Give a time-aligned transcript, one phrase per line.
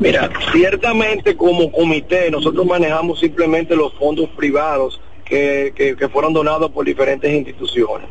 [0.00, 6.86] Mira, ciertamente como comité nosotros manejamos simplemente los fondos privados que, que, fueron donados por
[6.86, 8.08] diferentes instituciones.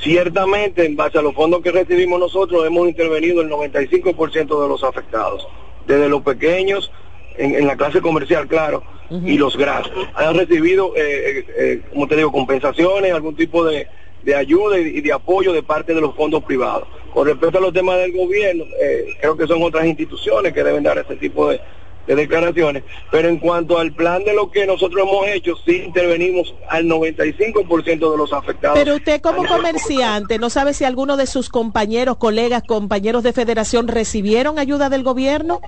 [0.00, 4.84] Ciertamente, en base a los fondos que recibimos nosotros, hemos intervenido el 95% de los
[4.84, 5.46] afectados,
[5.86, 6.90] desde los pequeños,
[7.36, 9.92] en, la clase comercial, claro, y los grandes.
[10.14, 13.88] Han recibido, eh, eh, eh, como te digo, compensaciones, algún tipo de,
[14.22, 16.88] de ayuda y, de apoyo de parte de los fondos privados.
[17.12, 20.82] Con respecto a los temas del gobierno, eh, creo que son otras instituciones que deben
[20.82, 21.60] dar ese tipo de,
[22.06, 22.84] declaraciones.
[23.10, 28.10] Pero en cuanto al plan de lo que nosotros hemos hecho, sí intervenimos al 95%
[28.10, 28.78] de los afectados.
[28.78, 33.88] Pero usted como comerciante, ¿no sabe si alguno de sus compañeros, colegas, compañeros de federación
[33.88, 35.60] recibieron ayuda del gobierno?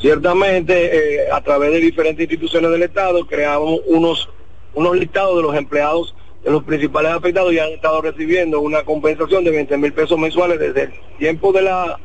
[0.00, 4.28] Ciertamente, eh, a través de diferentes instituciones del Estado, creamos unos,
[4.74, 9.50] unos listados de los empleados los principales afectados ya han estado recibiendo una compensación de
[9.50, 11.98] 20 mil pesos mensuales desde el tiempo de la...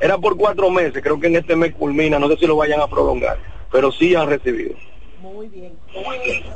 [0.00, 2.80] Era por cuatro meses, creo que en este mes culmina, no sé si lo vayan
[2.80, 3.38] a prolongar,
[3.70, 4.74] pero sí han recibido.
[5.20, 5.78] Muy bien.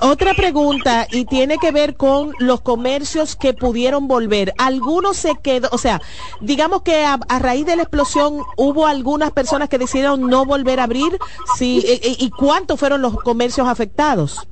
[0.00, 4.55] Otra pregunta y tiene que ver con los comercios que pudieron volver.
[4.56, 6.00] Algunos se quedó, o sea,
[6.40, 10.84] digamos que a, raíz de la explosión hubo algunas personas que decidieron no volver a
[10.84, 11.18] abrir.
[11.58, 14.46] Sí, y, y cuántos fueron los comercios afectados?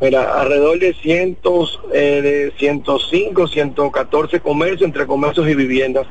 [0.00, 6.06] Mira, alrededor de cientos, eh, de 105, 114 comercios, entre comercios y viviendas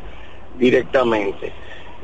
[0.57, 1.51] directamente.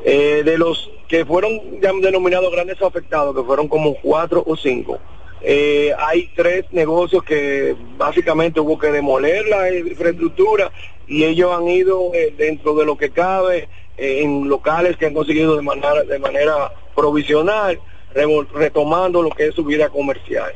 [0.04, 4.98] Eh, de los que fueron denominados grandes afectados, que fueron como cuatro o cinco,
[5.40, 10.70] eh, hay tres negocios que básicamente hubo que demoler la infraestructura
[11.08, 15.62] y ellos han ido dentro de lo que cabe en locales que han conseguido de
[15.62, 17.80] manera, de manera provisional,
[18.54, 20.52] retomando lo que es su vida comercial.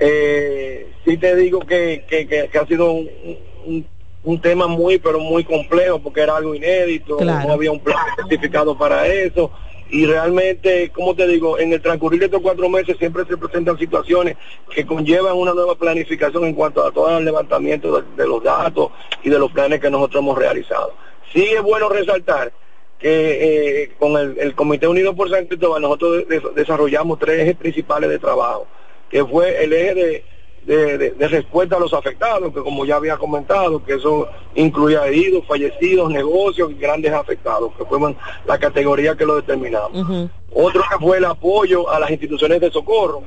[0.00, 3.86] Eh, sí te digo que, que, ha sido un,
[4.24, 8.76] un, tema muy, pero muy complejo porque era algo inédito, no había un plan especificado
[8.76, 9.50] para eso.
[9.90, 13.78] Y realmente, como te digo, en el transcurrir de estos cuatro meses siempre se presentan
[13.78, 14.36] situaciones
[14.70, 18.90] que conllevan una nueva planificación en cuanto a todo el levantamiento de, los datos
[19.24, 20.92] y de los planes que nosotros hemos realizado.
[21.32, 22.52] Sí es bueno resaltar
[22.98, 28.10] que eh, con el, el, Comité Unido por San Cristóbal nosotros desarrollamos tres ejes principales
[28.10, 28.66] de trabajo
[29.10, 30.24] que fue el eje de,
[30.68, 36.10] de, respuesta a los afectados, que como ya había comentado, que eso incluía heridos, fallecidos,
[36.10, 38.14] negocios y grandes afectados, que fue
[38.46, 40.28] la categoría que lo determinamos.
[40.52, 43.22] Otro que fue el apoyo a las instituciones de socorro,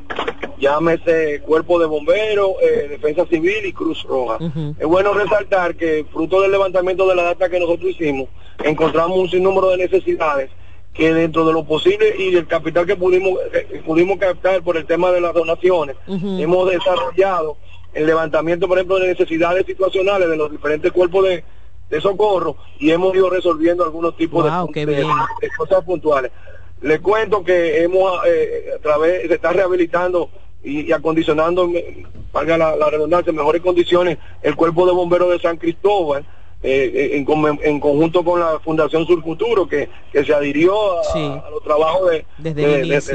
[0.59, 4.37] llámese Cuerpo de Bomberos, eh, Defensa Civil y Cruz Roja.
[4.77, 8.29] Es bueno resaltar que fruto del levantamiento de la data que nosotros hicimos,
[8.63, 10.51] encontramos un sinnúmero de necesidades
[10.93, 14.85] que dentro de lo posible y del capital que pudimos eh, pudimos captar por el
[14.85, 17.57] tema de las donaciones, hemos desarrollado
[17.93, 21.43] el levantamiento, por ejemplo, de necesidades situacionales de los diferentes cuerpos de,
[22.01, 24.49] socorro y hemos ido resolviendo algunos tipos de,
[25.57, 26.31] cosas puntuales.
[26.81, 30.29] Le cuento que hemos, eh, a través, se está rehabilitando
[30.63, 31.69] y, acondicionando,
[32.31, 36.25] valga la, la redundancia, en mejores condiciones el cuerpo de bomberos de San Cristóbal,
[36.63, 37.25] eh, en,
[37.63, 42.25] en, conjunto con la Fundación Sur Futuro, que, que se adhirió a, los trabajos de,
[42.37, 43.11] Desde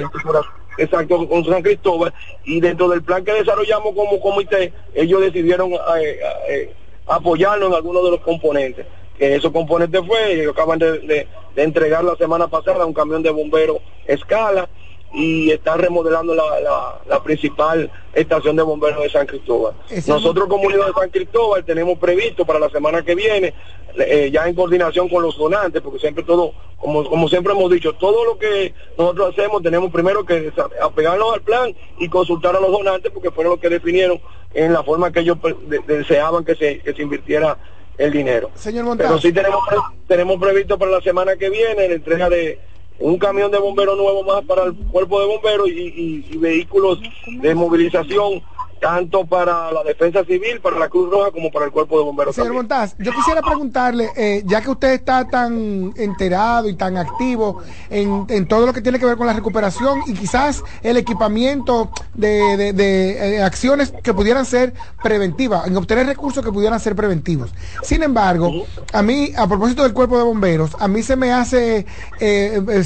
[0.79, 2.13] exacto, con San Cristóbal,
[2.45, 6.19] y dentro del plan que desarrollamos como comité, ellos decidieron eh,
[6.49, 6.75] eh,
[7.07, 8.87] apoyarnos en algunos de los componentes.
[9.19, 11.27] Esos componentes fue, ellos acaban de, de,
[11.63, 14.69] entregar la semana pasada un camión de bomberos escala,
[15.13, 19.75] y está remodelando la, la, principal estación de bomberos de San Cristóbal.
[20.07, 23.55] Nosotros como Unión de San Cristóbal tenemos previsto para la semana que viene,
[23.97, 27.95] eh, ya en coordinación con los donantes, porque siempre todo, como, como siempre hemos dicho,
[27.95, 30.53] todo lo que nosotros hacemos tenemos primero que
[30.83, 34.21] apegarnos al plan y consultar a los donantes, porque fueron los que definieron
[34.55, 35.39] en la forma que ellos
[35.87, 37.57] deseaban que se, que se invirtiera
[37.99, 38.51] el dinero.
[38.55, 39.61] Señor Pero sí tenemos,
[40.07, 42.59] tenemos previsto para la semana que viene la entrega de
[42.99, 48.43] un camión de bomberos nuevo más para el cuerpo de bomberos y, vehículos de movilización
[48.81, 52.35] tanto para la defensa civil, para la Cruz Roja, como para el cuerpo de bomberos.
[52.35, 57.63] Señor Montaz, yo quisiera preguntarle, eh, ya que usted está tan enterado y tan activo
[57.91, 61.91] en, en, todo lo que tiene que ver con la recuperación y quizás el equipamiento
[62.15, 67.51] de, de, eh, acciones que pudieran ser preventivas, en obtener recursos que pudieran ser preventivos.
[67.83, 71.87] Sin embargo, a mí, a propósito del cuerpo de bomberos, a mí se me hace,
[72.21, 72.85] eh,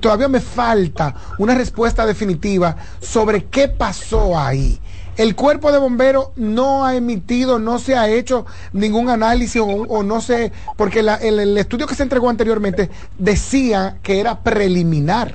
[0.00, 4.80] todavía me falta una respuesta definitiva sobre qué pasó ahí.
[5.20, 10.22] El cuerpo de bomberos no ha emitido, no se ha hecho ningún análisis o, no
[10.22, 12.88] sé, porque el, estudio que se entregó anteriormente
[13.18, 15.34] decía que era preliminar.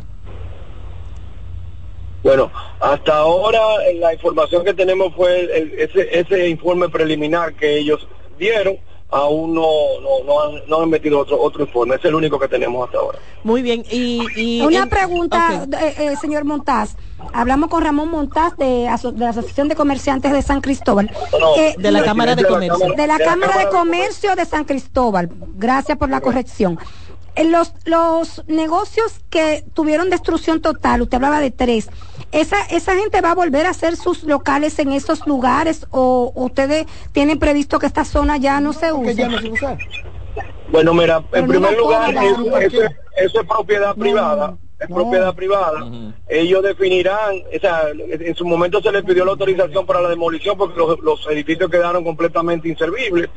[2.24, 3.60] Bueno, hasta ahora
[4.00, 5.44] la información que tenemos fue
[5.78, 8.08] ese, ese informe preliminar que ellos
[8.40, 8.78] dieron,
[9.12, 9.66] aún no,
[10.26, 11.96] no, han, no han metido otro, otro informe.
[11.96, 13.20] Es el único que tenemos hasta ahora.
[13.44, 13.84] Muy bien.
[13.90, 16.96] Y, Una pregunta, eh, eh, señor Montaz.
[17.34, 18.86] Hablamos con Ramón Montaz de,
[19.18, 21.12] la Asociación de Comerciantes de San Cristóbal.
[21.58, 22.94] Eh, de la Cámara de Comercio.
[22.96, 25.30] De la Cámara de Comercio de San Cristóbal.
[25.56, 26.78] Gracias por la corrección.
[27.38, 31.90] Los, los negocios que tuvieron destrucción total, usted hablaba de tres,
[32.36, 36.86] ¿esa, ¿esa gente va a volver a hacer sus locales en esos lugares o ustedes
[37.12, 39.28] tienen previsto que esta zona ya no se use?
[40.70, 45.90] Bueno, mira, en primer lugar, eso, es propiedad privada es propiedad privada,
[46.28, 50.58] ellos definirán, o sea, en su momento se les pidió la autorización para la demolición
[50.58, 53.30] porque los, edificios quedaron completamente inservibles.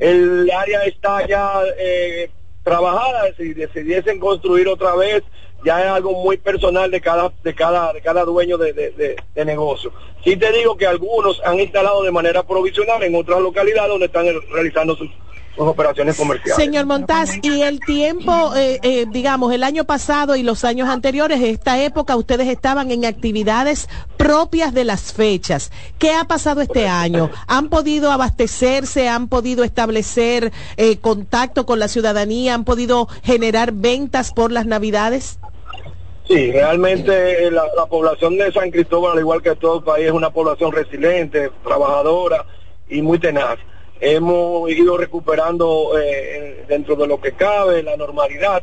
[0.00, 2.30] El área está ya eh,
[2.62, 5.22] trabajada, si decidiesen construir otra vez,
[5.64, 9.92] ya es algo muy personal de cada, de cada, de cada dueño de, de, negocio.
[10.24, 14.26] Sí te digo que algunos han instalado de manera provisional en otras localidades donde están
[14.52, 15.10] realizando sus
[15.56, 16.56] operaciones comerciales.
[16.56, 21.40] Señor Montaz, y el tiempo, eh, eh, digamos, el año pasado y los años anteriores,
[21.42, 25.70] esta época, ustedes estaban en actividades propias de las fechas.
[25.98, 27.30] ¿Qué ha pasado este año?
[27.46, 29.08] ¿Han podido abastecerse?
[29.08, 32.54] ¿Han podido establecer eh, contacto con la ciudadanía?
[32.54, 35.38] ¿Han podido generar ventas por las navidades?
[36.28, 40.12] Sí, realmente la, la población de San Cristóbal, al igual que todo el país, es
[40.12, 42.46] una población resiliente, trabajadora
[42.88, 43.58] y muy tenaz.
[44.00, 48.62] Hemos ido recuperando eh, dentro de lo que cabe la normalidad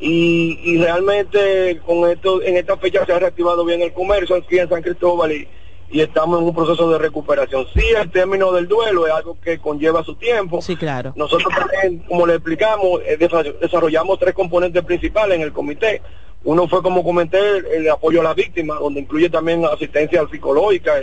[0.00, 4.68] y, realmente con esto en esta fecha se ha reactivado bien el comercio aquí en
[4.68, 5.48] San Cristóbal y,
[5.92, 7.66] estamos en un proceso de recuperación.
[7.74, 10.60] Sí, el término del duelo es algo que conlleva su tiempo.
[10.60, 11.12] Sí, claro.
[11.16, 13.16] Nosotros también, como le explicamos, eh,
[13.60, 16.02] desarrollamos tres componentes principales en el comité.
[16.44, 17.38] Uno fue, como comenté,
[17.74, 20.94] el, apoyo a las víctimas, donde incluye también asistencia psicológica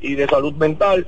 [0.00, 1.06] y de salud mental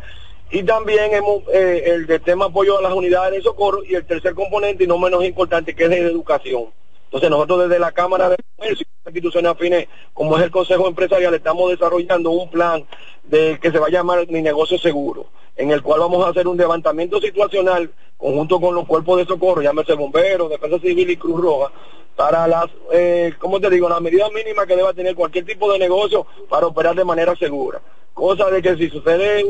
[0.55, 4.05] y también hemos eh, el de tema apoyo a las unidades de socorro y el
[4.05, 6.67] tercer componente y no menos importante que es de educación.
[7.15, 11.33] Entonces nosotros desde la Cámara de Comercio y instituciones afines, como es el Consejo Empresarial,
[11.33, 12.85] estamos desarrollando un plan
[13.23, 16.49] de que se va a llamar Mi Negocio Seguro, en el cual vamos a hacer
[16.49, 21.41] un levantamiento situacional conjunto con los cuerpos de socorro, llámese bomberos, defensa civil y Cruz
[21.41, 21.71] Roja,
[22.17, 25.79] para las, eh, ¿cómo te digo?, las medidas mínimas que deba tener cualquier tipo de
[25.79, 27.81] negocio para operar de manera segura.
[28.13, 29.45] Cosa de que si sucede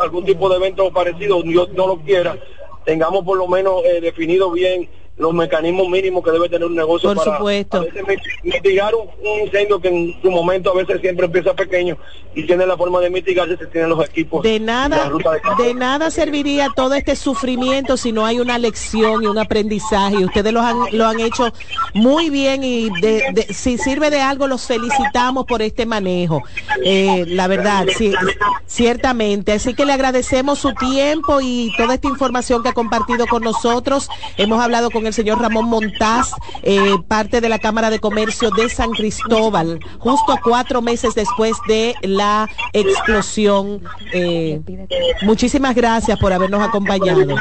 [0.00, 2.36] algún tipo de evento parecido, Dios no lo quiera,
[2.84, 7.14] tengamos por lo menos eh, definido bien los mecanismos mínimos que debe tener un negocio
[7.14, 7.86] Por supuesto.
[8.42, 9.08] mitigar un,
[9.44, 11.96] incendio que en su momento a veces siempre empieza pequeño
[12.34, 14.42] y tiene la forma de mitigarse si tienen los equipos.
[14.42, 15.10] De nada,
[15.58, 20.24] de, nada serviría todo este sufrimiento si no hay una lección y un aprendizaje.
[20.24, 21.52] Ustedes lo han, lo han hecho
[21.92, 22.90] muy bien y
[23.50, 26.42] si sirve de algo los felicitamos por este manejo.
[26.84, 28.12] Eh, la verdad, sí,
[28.66, 29.52] ciertamente.
[29.52, 34.08] Así que le agradecemos su tiempo y toda esta información que ha compartido con nosotros.
[34.36, 38.68] Hemos hablado con el señor Ramón Montaz, eh, parte de la Cámara de Comercio de
[38.68, 43.82] San Cristóbal, justo cuatro meses después de la explosión.
[44.12, 44.60] Eh,
[45.22, 47.36] muchísimas gracias por habernos acompañado.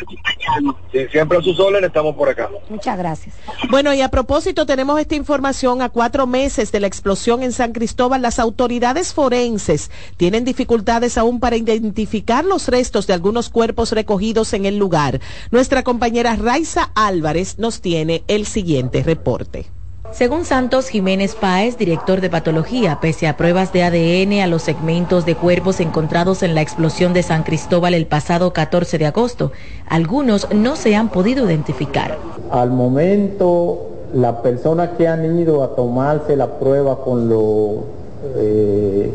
[1.12, 2.50] Siempre a sus órdenes estamos por acá.
[2.70, 3.36] Muchas gracias.
[3.70, 7.74] Bueno, y a propósito, tenemos esta información a cuatro meses de la explosión en San
[7.74, 8.22] Cristóbal.
[8.22, 14.66] Las autoridades forenses tienen dificultades aún para identificar los restos de algunos cuerpos recogidos en
[14.66, 15.20] el lugar.
[15.52, 19.66] Nuestra compañera Raiza Álvarez nos tiene el siguiente reporte.
[20.14, 25.26] Según Santos Jiménez Páez, director de patología, pese a pruebas de ADN a los segmentos
[25.26, 29.52] de cuerpos encontrados en la explosión de San Cristóbal el pasado 14 de agosto,
[29.90, 32.20] algunos no se han podido identificar.
[32.52, 37.78] Al momento, las personas que han ido a tomarse la prueba con los
[38.36, 39.12] eh,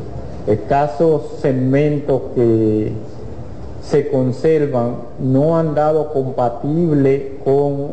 [0.49, 2.90] escasos segmentos que
[3.83, 7.93] se conservan no han dado compatible con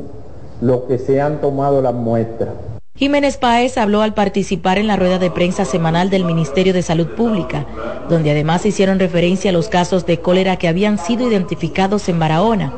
[0.59, 2.49] lo que se han tomado las muestras.
[2.97, 7.07] Jiménez Páez habló al participar en la rueda de prensa semanal del Ministerio de Salud
[7.07, 7.65] Pública,
[8.07, 12.73] donde además hicieron referencia a los casos de cólera que habían sido identificados en Barahona.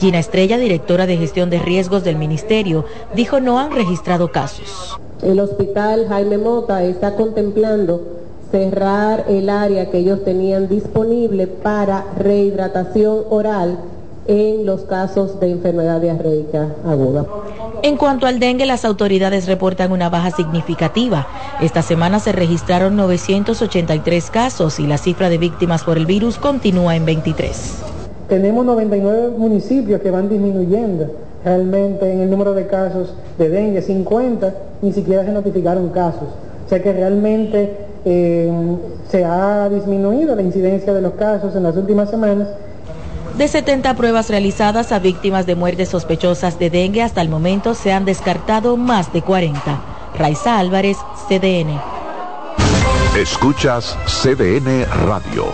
[0.00, 4.98] Gina Estrella, directora de gestión de riesgos del Ministerio, dijo no han registrado casos.
[5.22, 8.02] El hospital Jaime Mota está contemplando
[8.50, 13.78] cerrar el área que ellos tenían disponible para rehidratación oral
[14.26, 17.26] en los casos de enfermedad diarreica aguda.
[17.82, 21.26] En cuanto al dengue, las autoridades reportan una baja significativa.
[21.60, 26.94] Esta semana se registraron 983 casos y la cifra de víctimas por el virus continúa
[26.94, 27.82] en 23.
[28.28, 31.10] Tenemos 99 municipios que van disminuyendo
[31.44, 36.28] realmente en el número de casos de dengue, 50 ni siquiera se notificaron casos.
[36.64, 38.50] O sea que realmente eh,
[39.08, 42.48] se ha disminuido la incidencia de los casos en las últimas semanas
[43.36, 47.92] De 70 pruebas realizadas a víctimas de muertes sospechosas de dengue, hasta el momento se
[47.92, 49.80] han descartado más de 40.
[50.18, 50.98] Raiza Álvarez,
[51.28, 51.80] CDN.
[53.16, 55.46] Escuchas CDN Radio,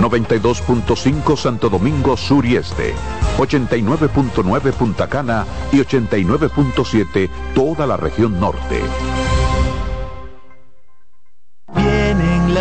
[0.00, 2.94] 92.5 Santo Domingo Sur y Este,
[3.38, 8.80] 89.9 Punta Cana y 89.7 toda la región norte.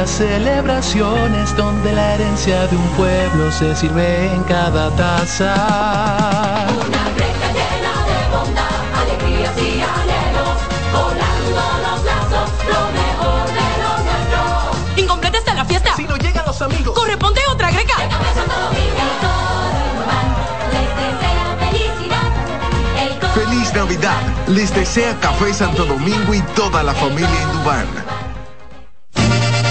[0.05, 6.67] Las celebraciones donde la herencia de un pueblo se sirve en cada taza.
[6.69, 10.57] Una greca llena de bondad, alegrías y anhelos,
[10.93, 15.01] volando los lazos, lo mejor de lo nuestro.
[15.01, 15.95] Incompleta está la fiesta.
[15.95, 18.03] Si no llegan los amigos, corresponde otra greca.
[18.03, 20.27] El café Santo Domingo y todo el Indubán
[20.71, 22.29] les desea felicidad.
[23.01, 24.21] El coro Feliz Navidad.
[24.49, 28.14] Les desea Café Santo Domingo y toda la familia Indubán.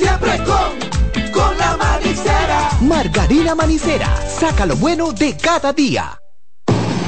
[0.00, 2.70] siempre con, con la manicera.
[2.80, 6.18] Margarina Manicera, saca lo bueno de cada día.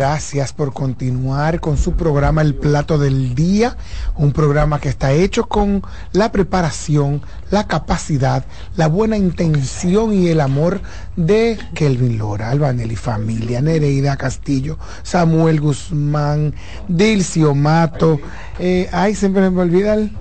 [0.00, 3.76] Gracias por continuar con su programa El Plato del Día,
[4.16, 10.40] un programa que está hecho con la preparación, la capacidad, la buena intención y el
[10.40, 10.80] amor
[11.16, 16.54] de Kelvin Lora, Albanelli familia, Nereida Castillo, Samuel Guzmán,
[16.88, 18.20] Dilcio Mato,
[18.58, 20.12] eh, ay, siempre me olvida el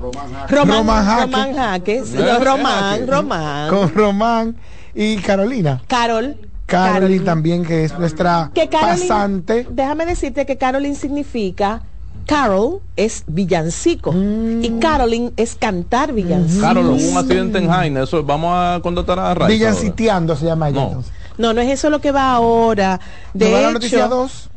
[0.50, 1.22] Román, Román Jaque.
[1.22, 3.70] Román Jaque, sí, Román, Román.
[3.70, 4.56] con Román
[4.94, 5.82] y Carolina.
[5.88, 6.49] Carol.
[6.70, 9.68] Carolina también, que es nuestra Que Caroline, pasante.
[9.70, 11.82] déjame decirte que Caroline significa
[12.26, 14.64] Carol es villancico Mm.
[14.64, 16.62] y Caroline es cantar villancico.
[16.62, 18.04] Carol, hubo un accidente en Jaina.
[18.04, 19.48] Eso, vamos a contratar a Raiza.
[19.58, 20.82] Villanciteando se llama ella.
[20.82, 21.04] No.
[21.40, 23.00] No, no es eso lo que va ahora.
[23.34, 24.50] De ¿No va la hecho, noticia 2?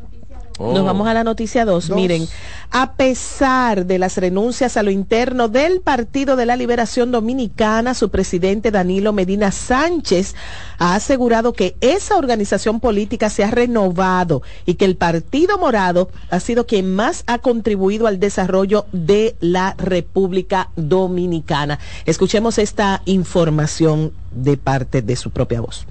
[0.64, 0.72] Oh.
[0.72, 1.88] Nos vamos a la noticia 2.
[1.88, 1.96] Dos.
[1.96, 2.28] Miren,
[2.70, 8.10] a pesar de las renuncias a lo interno del Partido de la Liberación Dominicana, su
[8.10, 10.36] presidente Danilo Medina Sánchez
[10.78, 16.38] ha asegurado que esa organización política se ha renovado y que el Partido Morado ha
[16.38, 21.80] sido quien más ha contribuido al desarrollo de la República Dominicana.
[22.06, 25.86] Escuchemos esta información de parte de su propia voz.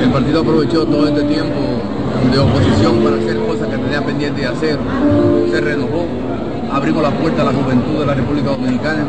[0.00, 1.60] El partido aprovechó todo este tiempo
[2.30, 3.45] de oposición para hacer
[4.02, 4.78] pendiente de hacer.
[5.50, 6.06] Se renovó,
[6.72, 9.04] abrimos la puerta a la juventud de la República Dominicana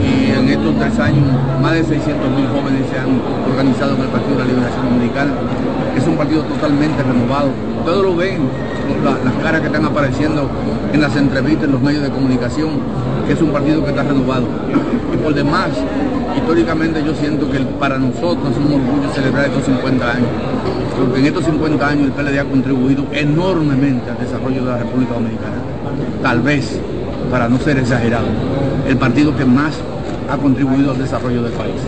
[0.00, 1.24] y en estos tres años
[1.62, 3.20] más de 600 mil jóvenes se han
[3.50, 5.32] organizado en el Partido de la Liberación Dominicana.
[5.96, 7.50] Es un partido totalmente renovado.
[7.80, 8.38] Ustedes lo ven,
[9.04, 10.48] la- las caras que están apareciendo
[10.92, 12.70] en las entrevistas, en los medios de comunicación,
[13.26, 14.44] que es un partido que está renovado.
[15.12, 15.68] Y por demás,
[16.36, 20.28] históricamente yo siento que para nosotros es un orgullo celebrar estos 50 años,
[20.98, 25.14] porque en estos 50 años el PLD ha contribuido enormemente al desarrollo de la República
[25.14, 25.56] Dominicana.
[26.22, 26.80] Tal vez,
[27.30, 28.26] para no ser exagerado,
[28.86, 29.74] el partido que más
[30.28, 31.80] ha contribuido al desarrollo del país.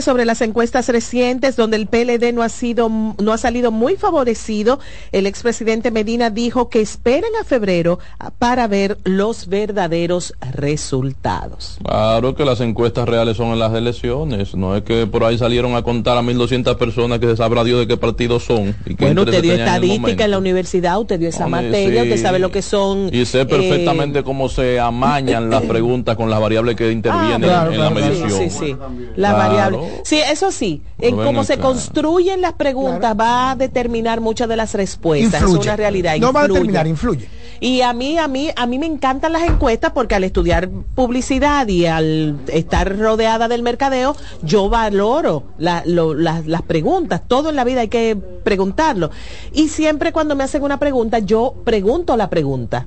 [0.00, 4.80] Sobre las encuestas recientes donde el PLD no ha sido no ha salido muy favorecido,
[5.12, 7.98] el expresidente Medina dijo que esperen a febrero
[8.38, 11.78] para ver los verdaderos resultados.
[11.84, 14.54] Claro que las encuestas reales son en las elecciones.
[14.54, 17.80] No es que por ahí salieron a contar a 1.200 personas que se sabrá Dios
[17.80, 18.74] de qué partido son.
[18.86, 22.04] Y qué Bueno, usted dio en estadística en la universidad, usted dio esa Hombre, materia,
[22.04, 22.08] sí.
[22.08, 26.30] usted sabe lo que son Y sé eh, perfectamente cómo se amañan las preguntas con
[26.30, 28.30] las variables que intervienen Ah, claro, en la claro, medición.
[28.30, 28.76] Sí, sí, sí.
[29.16, 29.57] La Claro.
[30.04, 34.74] Sí, eso sí, en cómo se construyen las preguntas va a determinar muchas de las
[34.74, 35.40] respuestas.
[35.42, 35.60] Influye.
[35.60, 36.16] Es una realidad.
[36.18, 36.58] No va a influye.
[36.60, 37.28] determinar, influye.
[37.60, 41.66] Y a mí, a mí, a mí me encantan las encuestas porque al estudiar publicidad
[41.66, 47.22] y al estar rodeada del mercadeo, yo valoro la- lo- la- las preguntas.
[47.26, 49.10] Todo en la vida hay que preguntarlo.
[49.52, 52.86] Y siempre cuando me hacen una pregunta, yo pregunto la pregunta.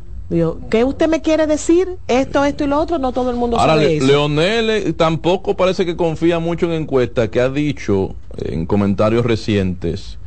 [0.70, 1.88] ¿Qué usted me quiere decir?
[2.08, 4.06] Esto, esto y lo otro, no todo el mundo Ahora, sabe Le- eso.
[4.08, 10.18] Leonel eh, tampoco parece que confía mucho en encuestas, que ha dicho en comentarios recientes,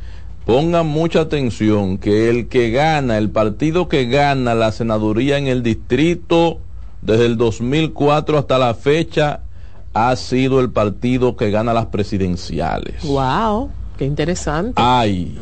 [0.45, 5.63] pongan mucha atención, que el que gana, el partido que gana la senaduría en el
[5.63, 6.59] distrito
[7.01, 9.41] desde el 2004 hasta la fecha,
[9.95, 13.01] ha sido el partido que gana las presidenciales.
[13.03, 14.73] Wow, qué interesante.
[14.75, 15.35] Ay.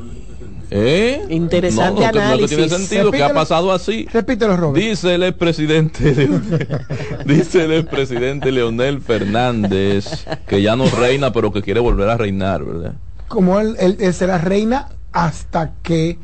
[0.72, 1.26] ¿Eh?
[1.30, 2.70] Interesante no, que tiene análisis.
[2.72, 3.34] sentido, que ha Repítelo.
[3.34, 4.08] pasado así.
[4.12, 4.84] Repítelo, Robert.
[4.84, 6.78] Dice el expresidente, Leonel-
[7.26, 12.64] dice el expresidente Leonel Fernández, que ya no reina, pero que quiere volver a reinar,
[12.64, 12.94] ¿verdad?
[13.28, 16.18] Como él, él- él será reina hasta que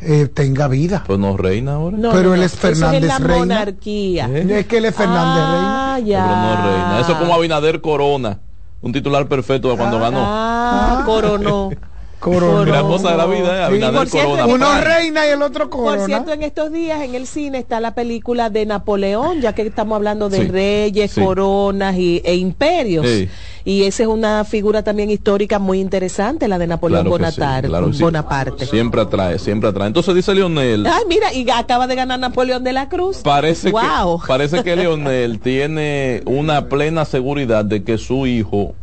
[0.00, 1.04] eh, tenga vida.
[1.06, 1.96] Pues no reina ahora.
[1.96, 3.38] No, Pero no, él es Fernández es la Reina.
[3.38, 4.26] monarquía.
[4.36, 6.24] Es que él es Fernández Ah, ya.
[6.26, 7.00] Pero no reina.
[7.00, 8.38] Eso es como Abinader Corona,
[8.82, 10.18] un titular perfecto de cuando ganó.
[10.22, 11.70] Ah, coronó.
[12.24, 12.64] Coronó.
[12.64, 13.68] Gran cosa de la vida.
[13.70, 14.54] Sí, por cierto, Corona.
[14.54, 16.06] Uno reina y el otro Por corona.
[16.06, 19.96] cierto, en estos días en el cine está la película de Napoleón, ya que estamos
[19.96, 21.20] hablando de Sí, reyes, sí.
[21.20, 23.06] coronas y, e imperios.
[23.06, 23.28] Sí.
[23.66, 28.02] Y esa es una figura también histórica muy interesante, la de Napoleón Claro que sí,
[28.02, 28.56] Bonaparte.
[28.56, 28.64] claro.
[28.70, 29.86] Siempre atrae, siempre atrae.
[29.88, 30.86] Entonces dice Leonel.
[30.86, 33.18] Ay, mira, y acaba de ganar Napoleón de la Cruz.
[33.18, 34.20] Parece, wow.
[34.20, 38.74] que, parece que Leonel tiene una plena seguridad de que su hijo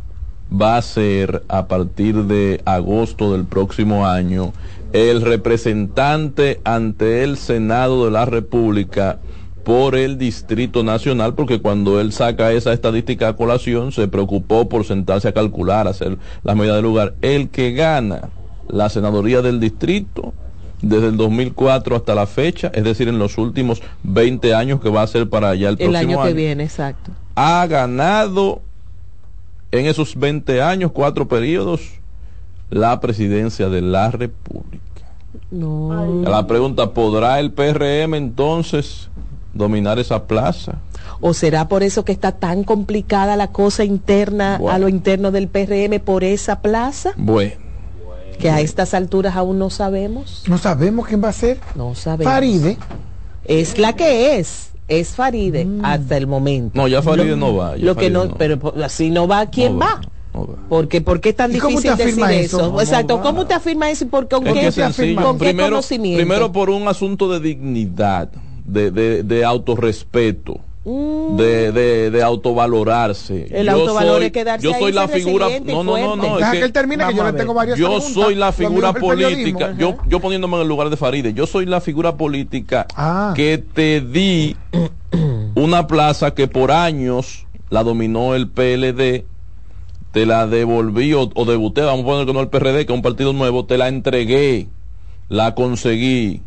[0.52, 4.52] va a ser a partir de agosto del próximo año
[4.92, 9.18] el representante ante el Senado de la República
[9.64, 14.84] por el Distrito Nacional, porque cuando él saca esa estadística a colación se preocupó por
[14.84, 17.14] sentarse a calcular, hacer las medidas de lugar.
[17.22, 18.30] El que gana
[18.68, 20.34] la senadoría del distrito
[20.82, 25.02] desde el 2004 hasta la fecha, es decir, en los últimos 20 años que va
[25.02, 27.12] a ser para allá el El próximo año que año, viene, exacto.
[27.36, 28.62] ha ganado
[29.72, 31.80] en esos 20 años, cuatro periodos,
[32.70, 34.82] la presidencia de la República.
[35.50, 36.22] No.
[36.22, 39.08] La pregunta, ¿podrá el PRM entonces
[39.54, 40.74] dominar esa plaza?
[41.20, 44.74] ¿O será por eso que está tan complicada la cosa interna Bueno.
[44.74, 47.12] a lo interno del PRM por esa plaza?
[47.16, 47.52] Bueno,
[48.38, 50.42] Que a estas alturas aún no sabemos.
[50.48, 51.60] No sabemos quién va a ser.
[51.76, 52.32] No sabemos.
[52.32, 52.76] Faride.
[53.44, 54.71] Es la que es.
[54.88, 56.78] Es Faride hasta el momento.
[56.80, 57.76] No, ya Faride Lo- no va.
[57.76, 58.34] Lo que no, no.
[58.36, 60.00] pero si no va, ¿quién No va?
[60.68, 62.60] Porque, ¿Por qué es tan ¿Y cómo difícil decir afirma eso?
[62.66, 62.80] eso?
[62.80, 65.22] Exacto, ¿cómo te afirma eso y por con Es qué, que es sencillo.
[65.22, 66.16] con qué Primero, conocimiento?
[66.16, 68.30] primero por un asunto de dignidad,
[68.64, 70.58] de, de, de autorrespeto.
[70.84, 73.46] De, de, de autovalorarse.
[73.50, 73.54] Mm.
[73.54, 75.46] El Yo autovalor soy- es quedarse Yo ahí, la figura.
[75.64, 76.24] No, no, no, no.
[76.34, 78.12] es Deja que él termine, que yo le tengo varias yo preguntas.
[78.12, 81.80] soy la figura política, yo, yo poniéndome en el lugar de Faride, yo soy la
[81.80, 83.32] figura política Ah.
[83.36, 84.56] que te di
[85.54, 89.24] una plaza que por años la dominó el PLD,
[90.10, 92.96] te la devolví o, o debuté, vamos a poner que no el PRD, que es
[92.96, 94.66] un partido nuevo, te la entregué,
[95.28, 96.42] la conseguí.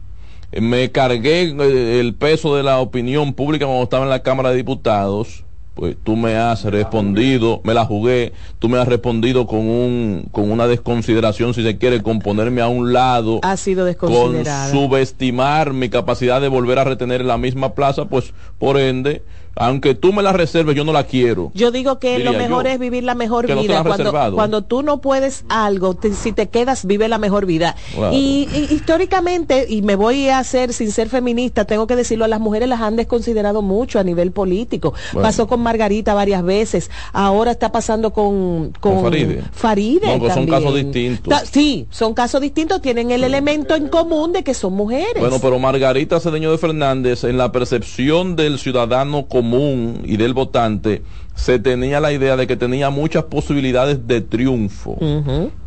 [0.61, 4.57] Me cargué eh, el peso de la opinión pública cuando estaba en la Cámara de
[4.57, 5.43] Diputados.
[5.75, 10.49] Pues tú me has respondido, me la jugué, tú me has respondido con un con
[10.49, 15.89] una desconsideración si se quiere con ponerme a un lado, Ha sido con subestimar mi
[15.89, 19.21] capacidad de volver a retener en la misma plaza, pues por ende,
[19.55, 21.51] aunque tú me la reserves, yo no la quiero.
[21.53, 22.71] Yo digo que lo mejor yo.
[22.71, 23.83] es vivir la mejor Que vida.
[23.83, 27.75] cuando, cuando tú no puedes algo, te- si te quedas, vive la mejor vida.
[27.95, 28.13] Claro.
[28.13, 32.27] Y, y históricamente, y me voy a hacer sin ser feminista, tengo que decirlo, a
[32.27, 34.93] las mujeres las han desconsiderado mucho a nivel político.
[35.13, 35.27] Bueno.
[35.27, 39.41] Pasó con Margarita varias veces, ahora está pasando con, con, Con Faride.
[39.51, 41.29] Faride No, que son casos distintos.
[41.33, 45.19] Ta- sí, son casos distintos, tienen el elemento en común de que son mujeres.
[45.19, 51.01] Bueno, pero Margarita Cedeño de Fernández, en la percepción del ciudadano común y del votante,
[51.35, 54.97] se tenía la idea de que tenía muchas posibilidades de triunfo.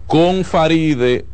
[0.06, 1.26] Con Faride,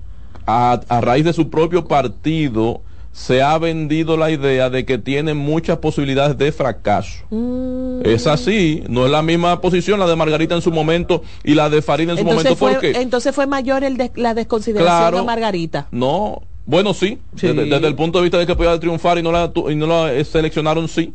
[0.46, 5.34] a, a raíz de su propio partido, se ha vendido la idea de que tiene
[5.34, 7.24] muchas posibilidades de fracaso.
[7.30, 8.00] Mm.
[8.04, 11.70] Es así, no es la misma posición la de Margarita en su momento y la
[11.70, 12.56] de Faride en su momento.
[12.56, 12.90] fue, ¿Por qué?
[13.00, 15.18] entonces fue mayor el de- la desconsideración Claro.
[15.18, 15.86] a Margarita.
[15.92, 17.48] No, bueno, sí, Sí.
[17.48, 19.74] Desde, desde el punto de vista de que podía triunfar y no la, tu- y
[19.74, 21.12] no la eh, seleccionaron, sí.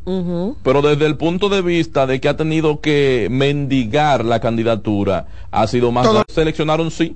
[0.64, 5.66] Pero desde el punto de vista de que ha tenido que mendigar la candidatura, ha
[5.68, 6.06] sido más...
[6.06, 7.16] Todo- Seleccionaron, sí.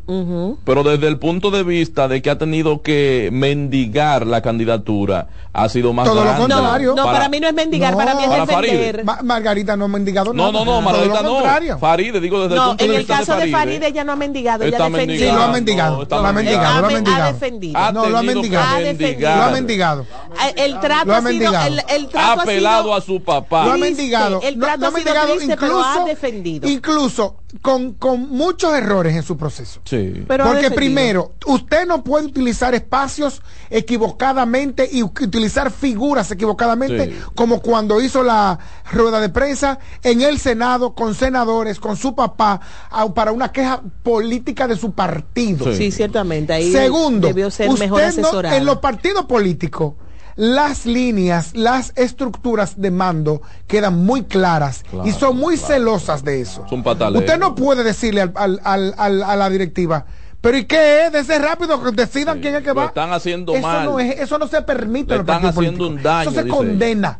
[0.65, 5.67] Pero desde el punto de vista de que ha tenido que mendigar la candidatura, ha
[5.69, 6.05] sido más...
[6.07, 6.93] Todo lo grande contrario.
[6.95, 9.03] No, para, mí no es mendigar, para mí es Para defender.
[9.03, 10.65] Ma- Margarita no ha mendigado No, nada.
[10.65, 11.33] no, no, Margarita no.
[11.35, 11.77] contrario.
[11.77, 13.51] Faride, digo desde el No, punto en de el vista caso de Faride.
[13.57, 15.19] Faride ella no ha mendigado, ella ha defendido.
[15.19, 16.07] Sí, lo ha No, mendigado.
[16.09, 16.63] lo ha mendigado.
[16.77, 18.79] Ha Lo ha men- ha mendigado.
[18.79, 19.29] defendido.
[19.29, 20.05] Ha No, lo ha mendigado.
[20.09, 21.65] Lo ha El trato Lo ha ha sido, mendigado.
[21.67, 23.65] el, el Ha trato ha apelado sido a su papá.
[23.65, 24.41] Lo ha mendigado.
[24.43, 26.69] el trato lo ha ha sido mendigado triste, pero incluso, ha defendido.
[26.69, 29.79] incluso con, con muchos errores en su proceso.
[29.85, 30.23] Sí.
[30.27, 37.15] Pero Porque primero, usted no puede utilizar espacios equivocadamente y utilizar figuras equivocadamente, Sí.
[37.35, 38.57] como cuando hizo la
[38.91, 43.81] rueda de prensa en el Senado con senadores, con su papá, a- para una queja
[44.01, 45.65] política de su partido.
[45.65, 45.75] Sí.
[45.77, 46.53] Sí, ciertamente.
[46.53, 49.93] Ahí Segundo, debió ser usted mejor no- en los partidos políticos,
[50.35, 55.73] las líneas, las estructuras de mando quedan muy claras y son muy claro.
[55.73, 56.65] celosas de eso.
[56.69, 57.21] Son pataleros.
[57.21, 60.05] Usted no puede decirle al- al- al- al- a la directiva,
[60.41, 61.11] pero ¿y qué es?
[61.13, 62.85] De ese rápido que decidan Sí, quién es que lo va.
[62.85, 63.85] están haciendo eso mal.
[63.85, 65.13] No es, eso no se permite.
[65.13, 67.19] Están partidos haciendo un daño, Eso se condena.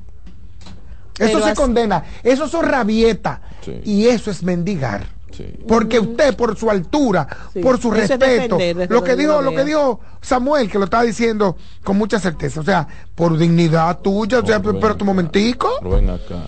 [1.20, 2.04] Eso se condena.
[2.24, 3.40] Eso son rabietas.
[3.64, 3.80] Sí.
[3.86, 5.06] Y eso es mendigar.
[5.36, 5.46] Sí.
[5.68, 7.60] Porque usted, por su altura, Sí.
[7.60, 8.58] por su respeto,
[8.90, 12.64] lo que dijo, lo que dijo Samuel, que lo estaba diciendo con mucha certeza, o
[12.64, 16.46] sea, por dignidad tuya, o sea, Pero tu momentico, pero ven acá.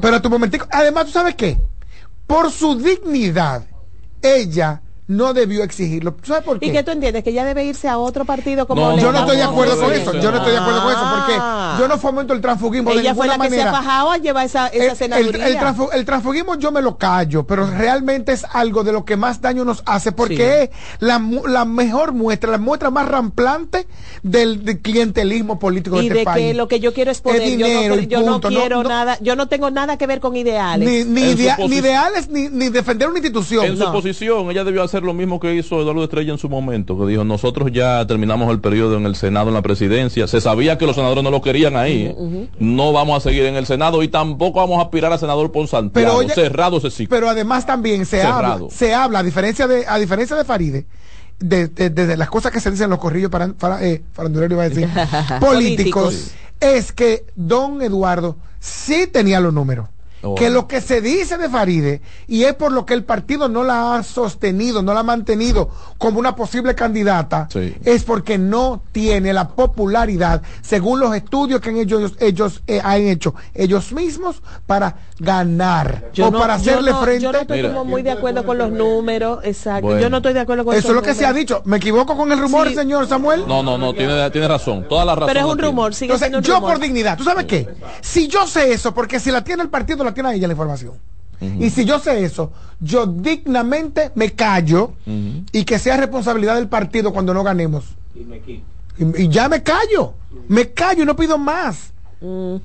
[0.00, 1.58] pero tu momentico, además, ¿tú sabes qué?
[2.26, 3.64] Por su dignidad,
[4.22, 6.12] ella no debió exigirlo.
[6.12, 6.66] ¿Tú sabes por qué?
[6.66, 7.24] ¿Y qué tú entiendes?
[7.24, 9.92] ¿Que ella debe irse a otro partido como No, yo no estoy de acuerdo con
[9.92, 11.76] eso, yo no estoy de acuerdo con eso, porque Ah.
[11.80, 14.66] yo no fomento el transfugismo de Ella fue la que se ha a llevar esa,
[14.68, 15.46] esa El, el, senaduría.
[15.48, 19.16] el transfu- el transfugismo yo me lo callo, pero realmente es algo de lo que
[19.16, 23.86] más daño nos hace porque es la, mu- la mejor muestra, la muestra más ramplante
[24.22, 26.46] del, del clientelismo político y de este de país.
[26.48, 27.42] que lo que yo quiero es poder.
[27.42, 29.70] Es yo dinero no, y yo no punto, no- quiero no- nada, yo no tengo
[29.70, 30.86] nada que ver con ideales.
[30.86, 33.64] Ni, ni, idea- ni ideales ni, ni defender una institución.
[33.64, 36.98] En su posición, ella debió hacer lo mismo que hizo Eduardo Estrella en su momento,
[36.98, 40.78] que dijo, nosotros ya terminamos el periodo en el Senado, en la presidencia, se sabía
[40.78, 42.48] que los senadores no lo querían ahí, ¿eh?
[42.58, 45.66] no vamos a seguir en el Senado y tampoco vamos a aspirar a senador por
[45.68, 47.14] Santiago, Pero oye- cerrado ese ciclo.
[47.16, 48.52] Pero además también se Cerrado.
[48.66, 50.86] habla, se habla, a diferencia de, a diferencia de Faride,
[51.38, 54.02] de, de- de- de las cosas que se dicen en los corrillos para, para eh,
[54.16, 54.88] iba a decir,
[55.40, 56.30] políticos, Políticos.
[56.60, 59.88] es que don Eduardo sí tenía los números.
[60.20, 60.34] Oh.
[60.34, 63.62] que lo que se dice de Faride, y es por lo que el partido no
[63.62, 67.74] la ha sostenido, no la ha mantenido como una posible candidata, Sí.
[67.84, 73.02] es porque no tiene la popularidad, según los estudios que han ellos, ellos eh, han
[73.02, 77.22] hecho ellos mismos, para ganar Yo o no- para yo hacerle no- frente.
[77.22, 79.86] Yo no estoy como muy de acuerdo con los números, exacto.
[79.86, 80.00] Bueno.
[80.00, 81.62] Yo no estoy de acuerdo con Eso es lo que se ha dicho.
[81.64, 82.74] ¿Me equivoco con el rumor, Sí.
[82.74, 83.44] señor Samuel?
[83.46, 84.86] No, no, no, tiene, tiene razón.
[84.88, 85.28] Toda la razón.
[85.28, 86.70] Pero es un rumor, sigue Entonces, siendo un yo rumor.
[86.72, 87.68] por dignidad, ¿tú sabes qué?
[88.00, 90.94] Si yo sé eso, porque si la tiene el partido, la tiene ella la información.
[91.40, 94.92] Y si yo sé eso, yo dignamente me callo
[95.52, 97.84] y que sea responsabilidad del partido cuando no ganemos.
[98.98, 100.14] Y, y ya me callo.
[100.48, 101.92] Me callo y no pido más.
[102.20, 102.56] Mm.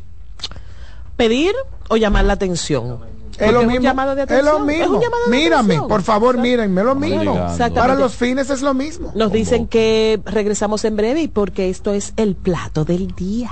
[1.16, 1.54] ¿Pedir
[1.90, 3.00] o llamar la atención?
[3.38, 3.82] Es lo un mismo.
[3.84, 4.96] llamado de es lo mismo.
[4.98, 5.88] un llamado de Mírame, atención.
[5.88, 7.48] por favor, mírenme, es lo mismo.
[7.76, 9.12] Para los fines es lo mismo.
[9.16, 13.52] Nos dicen que regresamos en breve y porque esto es el plato del día.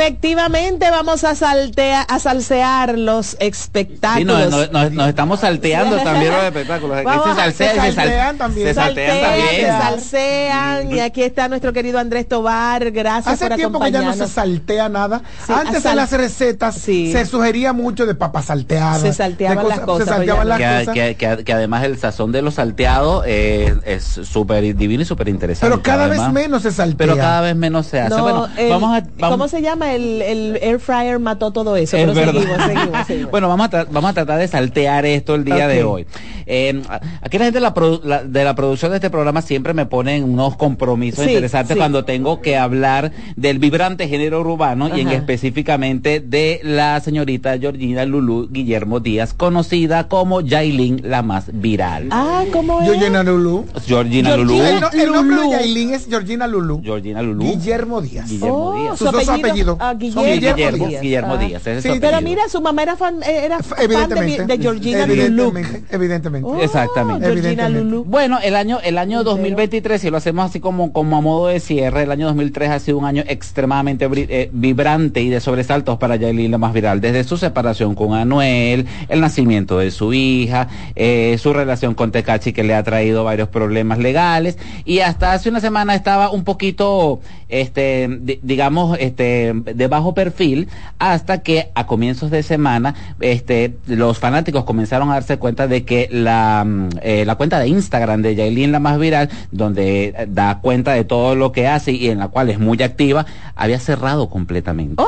[0.00, 4.50] Efectivamente, vamos a saltea, a salsear los Sí, espectáculos.
[4.50, 7.04] nos, nos- nos- nos estamos salteando también los espectáculos.
[7.04, 8.68] Vamos se salsea saltean también.
[8.68, 9.60] se saltean Saltean, también.
[9.60, 12.90] se salsean, y aquí está nuestro querido Andrés Tobar.
[12.92, 15.20] Gracias Hace por tiempo que ya no se saltea nada.
[15.46, 19.02] Sí, Antes sal- en las recetas se sugería mucho de papas salteadas.
[19.02, 20.94] Se salteaban las cosas, Se salteaban las que, cosas.
[20.94, 25.28] que- que- que además el sazón de los salteados eh, es súper divino y súper
[25.28, 25.70] interesante.
[25.70, 26.96] Pero cada vez menos se saltea.
[26.96, 28.14] Pero cada vez menos se hace.
[28.16, 29.89] No, bueno, el- vamos a, vamos- ¿Cómo se llama?
[29.94, 31.96] El, el air fryer mató todo eso.
[31.96, 32.32] Es pero verdad.
[32.40, 33.30] seguimos, seguimos, seguimos.
[33.32, 36.06] bueno, vamos a, tra- vamos a tratar de saltear esto el día de hoy.
[36.46, 36.82] Eh,
[37.22, 39.86] aquí la gente de la, produ- la- de la producción de este programa siempre me
[39.86, 41.78] ponen unos compromisos Sí, interesantes sí.
[41.78, 48.04] cuando tengo que hablar del vibrante género urbano y en específicamente de la señorita Georgina
[48.04, 52.08] Lulú Guillermo Díaz, conocida como Yailin, la más viral.
[52.10, 52.88] Ah, ¿cómo es?
[52.90, 53.66] Georgina Lulú.
[53.86, 54.60] Georgina Lulú.
[54.62, 55.50] El, no- el nombre de.
[55.50, 56.80] Yailin es Georgina Lulú.
[56.84, 57.42] Georgina Lulú.
[57.44, 58.28] Guillermo Díaz.
[58.28, 58.98] Guillermo Oh, Díaz.
[58.98, 60.22] su Sus dos apellido, apellidos ah, son Guillermo,
[60.56, 61.02] Guillermo, Díaz.
[61.02, 61.38] Guillermo Ah.
[61.38, 64.44] Díaz, es Sí, Pero mira, su mamá era fan, eh, era fan de, Evidentemente.
[64.46, 65.52] de Georgina Lulú.
[65.90, 66.48] evidentemente.
[66.48, 67.26] Oh, Exactamente.
[67.26, 68.04] Georgina Lulú.
[68.04, 71.60] Bueno, el año, el año 2023, si lo hacemos así como, como a modo de
[71.60, 76.16] cierre, el año 2003 ha sido un año extremadamente eh, vibrante y de sobresaltos para
[76.16, 81.36] Yailin, la más viral, desde su separación con Anuel, el nacimiento de su hija, eh,
[81.40, 85.60] su relación con Tecachi que le ha traído varios problemas legales y hasta hace una
[85.60, 92.30] semana estaba un poquito, este, di- digamos, este, de bajo perfil hasta que a comienzos
[92.30, 97.34] de semana, este, los fanáticos comenzaron a darse cuenta de que la, mm, eh, la
[97.36, 101.52] cuenta de Instagram de Yailin, la más viral, donde eh, da cuenta de todo lo
[101.52, 105.02] que hace y en la cual es muy activa, había cerrado completamente.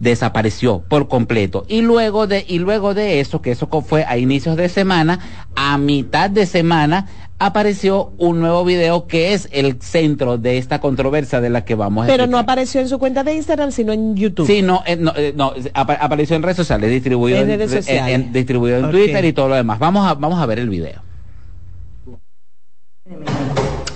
[0.00, 1.64] Desapareció por completo.
[1.68, 5.18] Y luego de, y luego de eso, que eso fue a inicios de semana,
[5.56, 7.06] a mitad de semana,
[7.40, 12.04] apareció un nuevo video que es el centro de esta controversia de la que vamos
[12.04, 14.46] a Pero no apareció en su cuenta de Instagram, sino en YouTube.
[14.46, 17.78] Sí, no, eh, no, eh, no, apareció en redes sociales, distribuido, En en, redes en-
[17.82, 18.14] sociales.
[18.14, 18.90] en- distribuido en Ok.
[18.90, 19.78] Twitter y todo lo demás.
[19.78, 21.00] Vamos a, vamos a ver el video.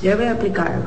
[0.03, 0.87] Yo voy a explicar algo.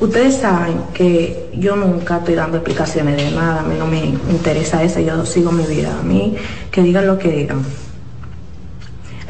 [0.00, 3.98] Ustedes saben que yo nunca estoy dando explicaciones de nada, a mí no me
[4.30, 6.36] interesa eso, yo sigo mi vida, a mí
[6.70, 7.62] que digan lo que digan.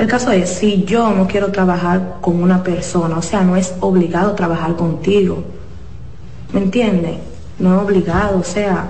[0.01, 3.75] El caso es, si yo no quiero trabajar con una persona, o sea, no es
[3.81, 5.45] obligado trabajar contigo,
[6.55, 7.19] ¿me entiendes?
[7.59, 8.87] No es obligado, o sea,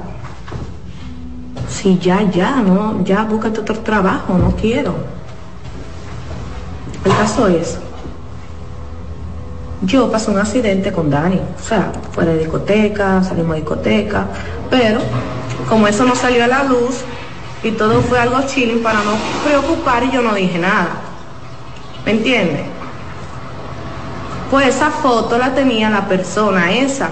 [1.68, 4.94] si ya, ya, no, ya búscate otro trabajo, no quiero.
[7.04, 7.76] El caso es,
[9.82, 14.28] yo pasé un accidente con Dani, o sea, fuera de discoteca, salimos de discoteca,
[14.70, 15.00] pero
[15.68, 17.02] como eso no salió a la luz
[17.62, 19.12] y todo fue algo chilling para no
[19.44, 21.00] preocupar y yo no dije nada.
[22.04, 22.62] ¿Me entiendes?
[24.50, 27.10] Pues esa foto la tenía la persona esa.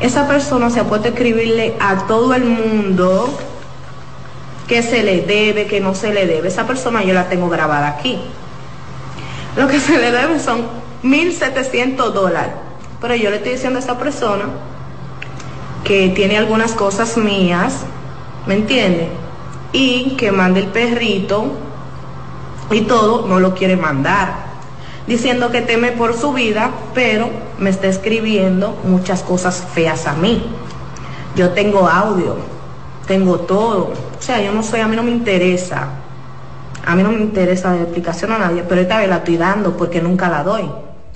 [0.00, 3.36] Esa persona se ha puesto a escribirle a todo el mundo
[4.66, 6.48] que se le debe, que no se le debe.
[6.48, 8.20] Esa persona yo la tengo grabada aquí.
[9.56, 10.62] Lo que se le debe son
[11.02, 12.52] 1.700 dólares.
[13.00, 14.44] Pero yo le estoy diciendo a esta persona
[15.84, 17.80] que tiene algunas cosas mías,
[18.46, 19.08] ¿me entiende?
[19.72, 21.52] Y que mande el perrito
[22.70, 24.44] y todo, no lo quiere mandar.
[25.06, 27.28] Diciendo que teme por su vida, pero
[27.58, 30.42] me está escribiendo muchas cosas feas a mí.
[31.36, 32.36] Yo tengo audio,
[33.06, 33.92] tengo todo.
[34.18, 35.88] O sea, yo no soy, a mí no me interesa.
[36.86, 39.76] A mí no me interesa dar explicación a nadie, pero esta vez la estoy dando
[39.76, 40.70] porque nunca la doy.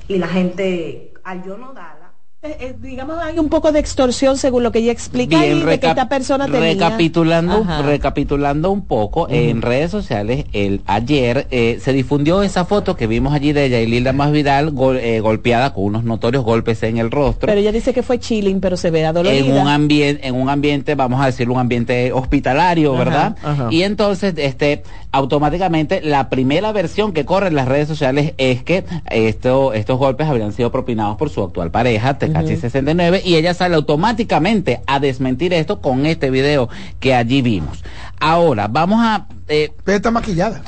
[0.07, 1.98] Y la gente, al yo no darla,
[2.41, 5.63] Eh, eh, digamos, hay un poco de extorsión según lo que ella explica Bien, y
[5.63, 6.61] de que esta persona tenía.
[6.61, 7.83] recapitulando, Ajá.
[7.83, 13.33] recapitulando un poco, en redes sociales, el ayer eh, se difundió esa foto que vimos
[13.35, 17.47] allí de Yailila más viral gol- eh, golpeada con unos notorios golpes en el rostro.
[17.49, 19.45] Pero ella dice que fue chilling, pero se ve adolorida.
[19.45, 23.37] en un ambiente, en un ambiente, vamos a decirlo, un ambiente hospitalario, Ajá, ¿verdad?
[23.43, 23.67] ajá.
[23.73, 28.85] Y entonces, este, automáticamente, la primera versión que corre en las redes sociales es que
[29.11, 32.61] esto, estos golpes habrían sido propinados por su actual pareja, Ujú.
[32.61, 36.69] 69, y ella sale automáticamente a desmentir esto con este video
[37.01, 37.83] que allí vimos.
[38.21, 39.27] Ahora, vamos a...
[39.49, 40.63] Eh, está maquillada.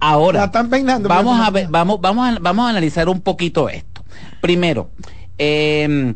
[0.00, 1.08] Ahora, La están peinando.
[1.08, 4.02] vamos a ver, vamos, vamos a, vamos a analizar un poquito esto.
[4.40, 4.90] Primero,
[5.36, 6.14] eh,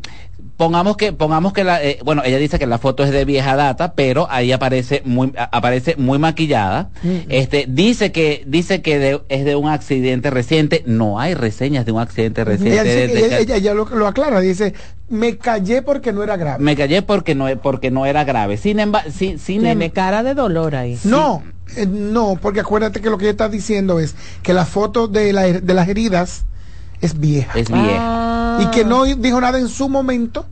[0.56, 3.56] pongamos que, pongamos que la, eh, bueno, ella dice que la foto es de vieja
[3.56, 6.90] data, pero ahí aparece muy, a- aparece muy maquillada.
[7.02, 7.16] Mm.
[7.28, 10.82] Este, dice que, dice que de- es de un accidente reciente.
[10.86, 12.72] No hay reseñas de un accidente reciente.
[12.74, 14.74] Ella, de- ella- de- ella- ella lo, lo aclara, dice,
[15.08, 16.62] me callé porque no era grave.
[16.62, 18.56] me callé porque no, porque no era grave.
[18.56, 20.98] Sin embargo, sin, sin Tiene em- cara de dolor ahí.
[21.04, 21.42] No,
[21.76, 25.32] eh, no, porque acuérdate que lo que ella está diciendo es que la foto de,
[25.32, 26.44] la- de las heridas
[27.04, 27.58] es vieja.
[27.58, 28.58] Es vieja.
[28.60, 30.46] Y que no dijo nada en su momento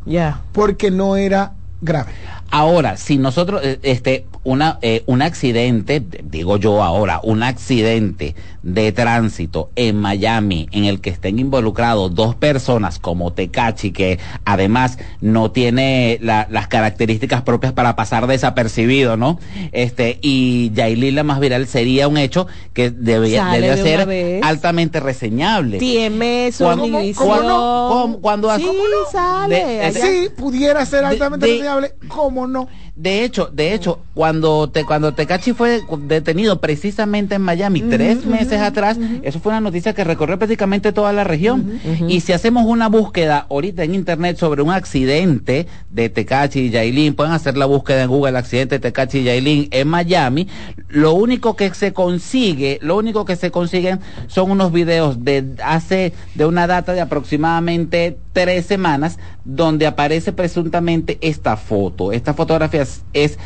[0.52, 2.12] porque no era grave.
[2.50, 8.92] Ahora, si nosotros, eh, este, una, eh, un accidente, digo yo ahora, un accidente de
[8.92, 15.50] tránsito en Miami en el que estén involucrados dos personas como Tecachi, que además no
[15.50, 19.38] tiene la- las características propias para pasar desapercibido, ¿no?
[19.72, 25.78] Este, y Yailin la más viral sería un hecho que debía, de ser altamente reseñable.
[25.78, 27.22] Tiene su Cuando- inicio.
[27.22, 27.88] ¿Cómo no?
[27.92, 28.78] ¿Cómo- cuando sí, ¿cómo
[29.10, 29.64] sale.
[29.64, 29.92] De-.
[29.92, 32.68] Sí, pudiera ser altamente de- reseñable, ¿cómo no?
[32.94, 38.60] De hecho, de hecho, cuando te cuando Tecachi fue detenido precisamente en Miami tres meses
[38.60, 41.80] atrás, eso fue una noticia que recorrió prácticamente toda la región.
[42.08, 47.14] Y si hacemos una búsqueda ahorita en internet sobre un accidente de Tecachi y Yailin,
[47.14, 50.48] pueden hacer la búsqueda en Google accidente de Tecachi y Yailin en Miami,
[50.88, 56.12] lo único que se consigue, lo único que se consiguen son unos videos de hace
[56.34, 62.12] de una data de aproximadamente tres semanas donde aparece presuntamente esta foto.
[62.12, 63.38] Esta fotografía es, es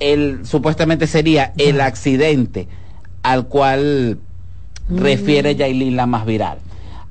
[0.00, 2.68] el supuestamente sería el accidente
[3.22, 4.18] al cual
[4.88, 6.58] refiere Yailin la más viral.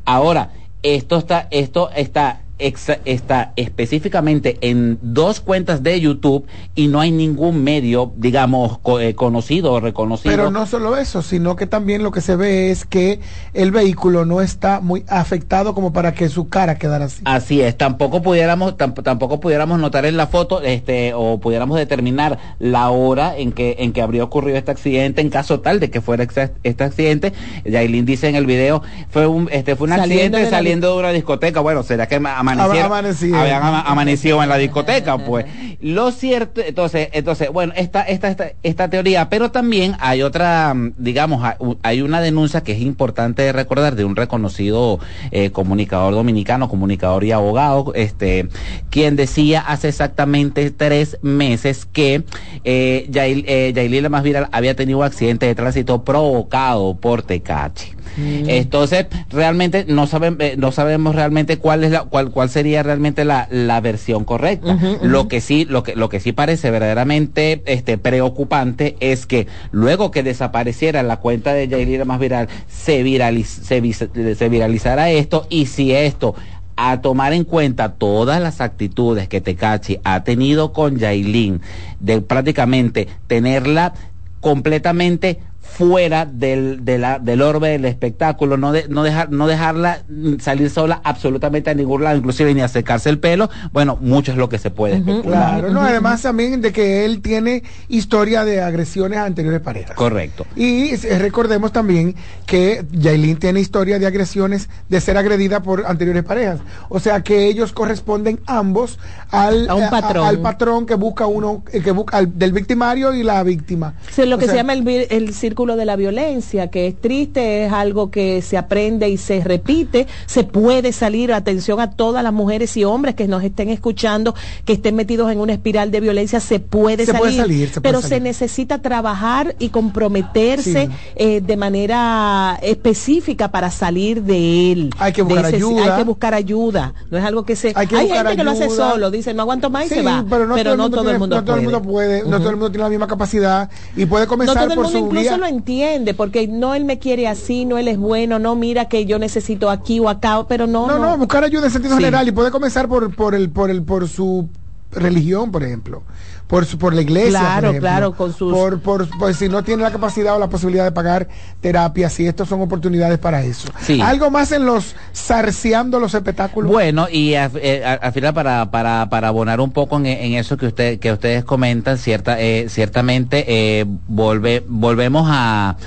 [0.05, 0.51] Ahora,
[0.83, 7.63] esto está, esto está, está específicamente en dos cuentas de YouTube y no hay ningún
[7.63, 10.33] medio, digamos, co- eh, conocido o reconocido.
[10.35, 13.19] Pero no solo eso, sino que también lo que se ve es que
[13.53, 17.21] el vehículo no está muy afectado como para que su cara quedara así.
[17.25, 22.39] Así es, tampoco pudiéramos, tamp- tampoco pudiéramos notar en la foto, este, o pudiéramos determinar
[22.59, 26.01] la hora en que, en que habría ocurrido este accidente, en caso tal de que
[26.01, 27.33] fuera este accidente.
[27.65, 30.99] Yailin dice en el video, fue un, este, fue un Saliendo accidente de saliendo de
[30.99, 31.59] una discoteca.
[31.59, 32.19] Bueno, será que
[32.51, 33.37] amanecieron, Amanecido.
[33.37, 35.45] habían ama- amanecido en la discoteca, pues.
[35.81, 40.93] Lo cierto, entonces, entonces, bueno, esta, esta, esta, esta teoría, pero también hay otra, mm,
[40.97, 41.43] digamos,
[41.83, 44.99] hay una denuncia que es importante recordar de un reconocido
[45.31, 48.47] eh, comunicador dominicano, comunicador y abogado, este,
[48.89, 52.23] quien decía hace exactamente tres meses que
[52.63, 57.94] eh, Yail, eh, Yailin más viral había tenido un accidente de tránsito provocado por Tecachi.
[58.17, 63.25] Entonces, realmente no saben, eh, no sabemos realmente cuál es la, cuál, cuál sería realmente
[63.25, 64.77] la, la versión correcta.
[65.01, 70.11] Lo que sí, lo que, lo que sí parece verdaderamente este preocupante es que luego
[70.11, 75.93] que desapareciera la cuenta de Yailin más viral, se viraliz, se, viralizara esto, y si
[75.93, 76.35] esto
[76.77, 81.61] a tomar en cuenta todas las actitudes que Tecachi ha tenido con Yailin,
[81.99, 83.93] de prácticamente tenerla
[84.41, 85.39] completamente
[85.77, 90.03] fuera del, de la- del orbe del espectáculo, no, de- no, dejar, no dejarla
[90.39, 94.47] salir sola absolutamente a ningún lado, inclusive ni acercarse el pelo, bueno, mucho es lo
[94.47, 95.59] que se puede especular.
[95.59, 99.95] Claro, no, además también de que él tiene historia de agresiones a anteriores parejas.
[99.95, 100.45] Correcto.
[100.55, 102.15] Y eh, recordemos también
[102.45, 106.59] que Yailin tiene historia de agresiones, de ser agredida por anteriores parejas.
[106.87, 108.97] O sea que ellos corresponden ambos
[109.35, 110.27] al, A un eh, patrón.
[110.27, 113.95] al patrón que busca uno, eh, que busca al- del victimario y la víctima.
[114.11, 116.99] Sí, lo O que sea, se llama el, el círculo de la violencia, que es
[116.99, 122.23] triste, es algo que se aprende y se repite, se puede salir, atención a todas
[122.23, 125.99] las mujeres y hombres que nos estén escuchando, que estén metidos en una espiral de
[125.99, 128.17] violencia, se puede Se salir, puede salir, se puede pero salir.
[128.17, 130.91] se necesita trabajar y comprometerse Sí.
[131.15, 134.89] eh, de manera específica para salir de él.
[134.99, 135.83] Hay que buscar ese- ayuda.
[135.93, 137.71] Hay que buscar ayuda, no es algo que se...
[137.75, 140.23] Hay que gente que lo hace solo, dice, no aguanto más y Sí, se va,
[140.29, 142.55] pero no, todo, el mundo tiene- mundo no todo el mundo puede, no todo el
[142.55, 145.21] mundo tiene la misma capacidad y puede no comenzar todo el por mundo su incluso
[145.29, 145.37] vía.
[145.37, 149.05] lo entiende, porque no él me quiere así, no él es bueno, no mira que
[149.05, 150.87] yo necesito aquí o acá, pero no.
[150.87, 152.03] No, no, buscar ayuda en sentido Sí.
[152.03, 154.47] general y puede comenzar por, por el, por el, por su
[154.91, 156.03] religión, por ejemplo,
[156.47, 159.63] por su, por la iglesia, Claro, por claro, con sus- por, por, pues, si no
[159.63, 161.27] tiene la capacidad o la posibilidad de pagar
[161.59, 163.67] terapias, y estas son oportunidades para eso.
[163.81, 163.99] Sí.
[163.99, 166.71] Algo más en los zarceando los espectáculos.
[166.71, 170.55] Bueno, y a- eh, al final para, para, para abonar un poco en, en eso
[170.55, 175.77] que usted que ustedes comentan, cierta, eh, ciertamente eh, volve, volvemos a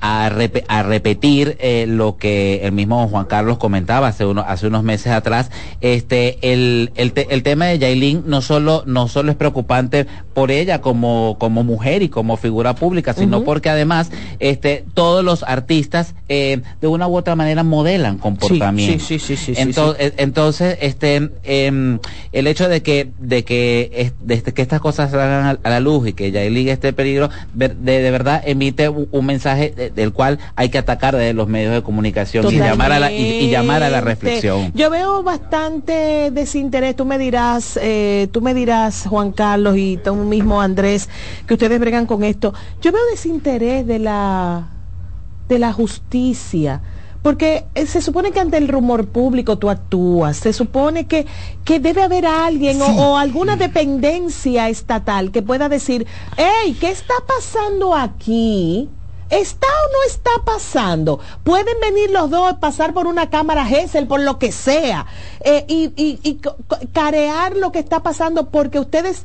[0.00, 4.66] a, repe- a repetir eh, lo que el mismo Juan Carlos comentaba hace uno, hace
[4.66, 5.50] unos meses atrás.
[5.80, 10.50] Este el, el, te- el tema de Yailin no solo no solo es preocupante por
[10.50, 16.14] ella como como mujer y como figura pública sino porque además este todos los artistas
[16.28, 20.04] eh, de una u otra manera modelan comportamiento sí, sí, sí, sí, Ento- sí.
[20.04, 21.98] eh, entonces este em,
[22.32, 25.80] el hecho de que de que es- de este- que estas cosas salgan a, la
[25.80, 30.12] luz y que Yailin esté en peligro de, de verdad emite un, mensaje de- del
[30.12, 33.50] cual hay que atacar desde los medios de comunicación y llamar a la y, y
[33.50, 36.96] llamar a la reflexión Yo veo bastante desinterés.
[36.96, 41.08] Tú me dirás, eh, tú me dirás, Juan Carlos y tú mismo, Andrés,
[41.46, 42.52] que ustedes bregan con esto.
[42.80, 44.68] Yo veo desinterés de la
[45.48, 46.80] de la justicia.
[47.22, 51.26] Porque eh, se supone que ante el rumor público tú actúas, se supone que,
[51.64, 56.06] que debe haber alguien o, o alguna dependencia estatal que pueda decir,
[56.38, 58.88] hey, ¿qué está pasando aquí?
[59.30, 61.20] ¿Está o no está pasando?
[61.44, 65.06] Pueden venir los dos, pasar por una cámara Gesell, por lo que sea,
[65.44, 66.40] eh, y, y-
[66.92, 69.24] carear lo que está pasando porque ustedes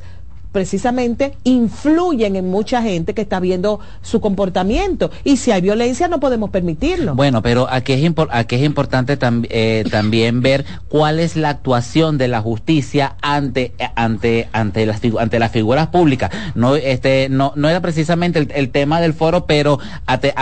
[0.56, 5.10] precisamente influyen en mucha gente que está viendo su comportamiento.
[5.22, 7.14] Y si hay violencia no podemos permitirlo.
[7.14, 11.50] Bueno, pero aquí es, impor- aquí es importante tam- eh, también ver cuál es la
[11.50, 16.30] actuación de la justicia ante ante ante las ante las figuras públicas.
[16.54, 20.32] No este no no era precisamente el, tema del foro, pero a, Te-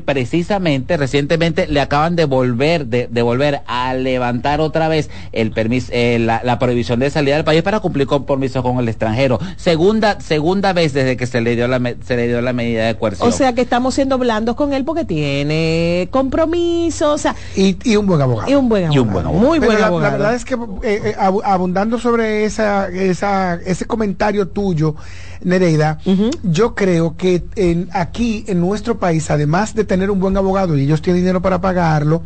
[0.00, 5.88] precisamente recientemente le acaban de volver de, de volver a levantar otra vez el permiso
[5.92, 9.40] eh, la, la prohibición de salida del país para cumplir compromisos con el extranjero.
[9.56, 12.94] Segunda segunda vez desde que se le dio la se le dio la medida de
[12.96, 13.26] coerción.
[13.26, 17.96] O sea que estamos siendo blandos con él porque tiene compromiso, o sea, y, y
[17.96, 18.50] un buen abogado.
[18.50, 19.12] y un buen Y un abogado.
[19.12, 19.46] buen abogado.
[19.48, 20.10] Muy Pero buen la, abogado.
[20.12, 20.58] la verdad es que eh,
[21.06, 24.94] eh, abu- abundando sobre esa, esa, ese comentario tuyo,
[25.42, 25.98] Nereida,
[26.42, 30.82] yo creo que en, aquí en nuestro país, además de tener un buen abogado y
[30.82, 32.22] ellos tienen dinero para pagarlo,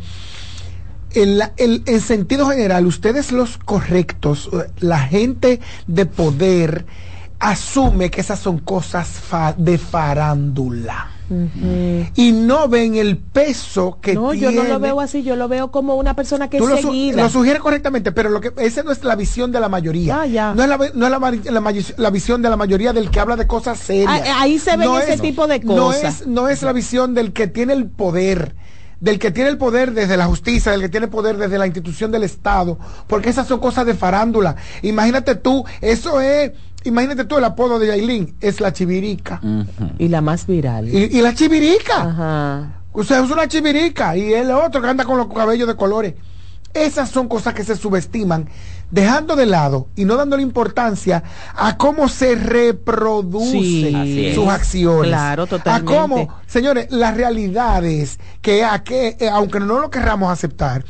[1.13, 6.85] en, la- el- en sentido general, ustedes los correctos, la gente de poder
[7.41, 11.07] asume que esas son cosas fa- de farándula
[12.15, 14.63] y no ven el peso que no, yo tiene.
[14.63, 17.11] no lo veo así, yo lo veo como una persona que Tú es lo, su-
[17.15, 20.21] lo sugieres correctamente, pero lo que esa no es la visión de la mayoría.
[20.21, 20.53] Ah, ya.
[20.53, 23.47] No es, la, no es la, la visión de la mayoría del que habla de
[23.47, 24.23] cosas serias.
[24.27, 26.21] Ah, ahí se ven ese tipo de No cosas.
[26.21, 28.53] es, no es la visión del que tiene el poder
[28.99, 32.11] del que tiene el poder desde la justicia, del que tiene poder desde la institución
[32.11, 32.77] del Estado,
[33.07, 34.57] porque esas son cosas de farándula.
[34.83, 36.51] Imagínate tú, eso es,
[36.83, 39.41] imagínate tú el apodo de Yailin, es la chivirica.
[39.97, 40.87] Y la más viral.
[40.89, 42.01] Y, y la chivirica.
[42.01, 42.73] Ajá.
[42.93, 46.13] O sea, es una chivirica y el otro que anda con los cabellos de colores.
[46.73, 48.47] Esas son cosas que se subestiman,
[48.91, 51.21] dejando de lado y no dándole importancia
[51.53, 54.35] a cómo se reproducen Sí, así es.
[54.35, 55.09] sus acciones.
[55.09, 55.93] Claro, totalmente.
[55.93, 60.85] A cómo, señores, la realidad es que, a que eh, aunque no lo querramos aceptar,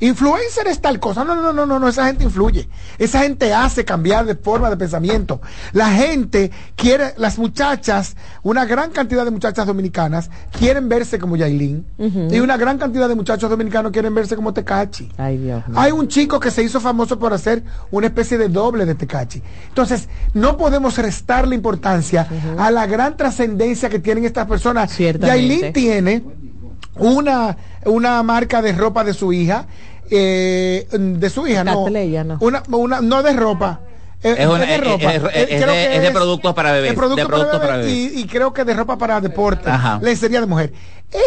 [0.00, 1.24] Influencer es tal cosa.
[1.24, 2.68] No, no, no, no, no, esa gente influye.
[2.98, 5.40] Esa gente hace cambiar de forma de pensamiento.
[5.72, 11.84] La gente quiere, las muchachas, una gran cantidad de muchachas dominicanas quieren verse como Yailin.
[12.30, 15.10] Y una gran cantidad de muchachos dominicanos quieren verse como Tecachi.
[15.16, 15.78] Ay, Dios mío.
[15.78, 19.42] Hay un chico que se hizo famoso por hacer una especie de doble de Tecachi.
[19.68, 22.26] Entonces, no podemos restarle importancia
[22.58, 24.96] a la gran trascendencia que tienen estas personas.
[24.98, 26.22] Yailin tiene
[26.96, 29.66] una, una marca de ropa de su hija,
[30.10, 32.38] eh, de su hija, no, Catleya, no.
[32.40, 33.80] Una, una, no de ropa.
[34.22, 35.14] eh, Es, una- de es- ropa.
[35.14, 36.90] es- Eh, de, es productos para bebés.
[36.90, 38.16] de productos de productos para para bebés bebés.
[38.16, 39.98] y, y creo que de ropa para deporte, Ajá.
[40.02, 40.72] lencería de mujer.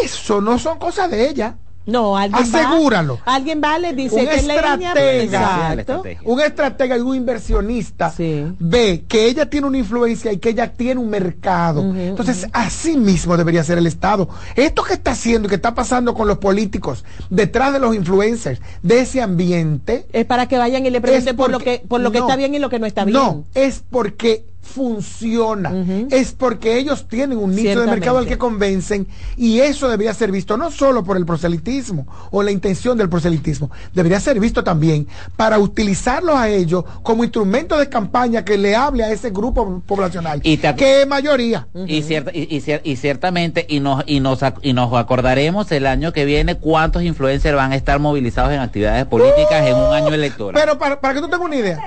[0.04, 1.56] Eso no son cosas de ella.
[1.88, 3.18] No, alguien Asegúralo.
[3.26, 6.02] Va, alguien va, le dice un que leña, estratega, exacto.
[6.24, 8.12] un estratega y un inversionista
[8.58, 11.80] ve que ella tiene una influencia y que ella tiene un mercado.
[11.80, 14.28] Entonces, así mismo debería ser el Estado.
[14.54, 18.60] Esto que está haciendo y que está pasando con los políticos, detrás de los influencers,
[18.82, 22.12] de ese ambiente, Es para que vayan y le pregunten por lo que por lo
[22.12, 22.26] que no.
[22.26, 23.16] está bien y lo que no está bien.
[23.16, 25.72] no, es porque funciona,
[26.10, 29.06] es porque ellos tienen un nicho de mercado al que convencen
[29.36, 33.70] y eso debería ser visto no solo por el proselitismo o la intención del proselitismo,
[33.94, 35.06] debería ser visto también
[35.36, 40.40] para utilizarlos a ellos como instrumento de campaña que le hable a ese grupo poblacional,
[40.44, 41.66] Y que es mayoría.
[41.86, 45.70] Y, cierta- y, y cier- y ciertamente, y nos, y, nos, ac- y nos acordaremos
[45.72, 49.92] el año que viene cuántos influencers van a estar movilizados en actividades políticas en un
[49.94, 50.60] año electoral.
[50.60, 51.78] Pero para, para que tú tengas una idea,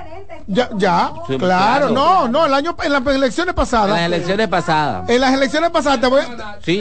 [0.46, 1.90] ya, ya Sí, claro, claro.
[1.90, 5.08] no, no, el año, en las elecciones pasadas, en las elecciones pasadas.
[5.08, 6.22] En las elecciones pasadas te voy,
[6.64, 6.80] Sí.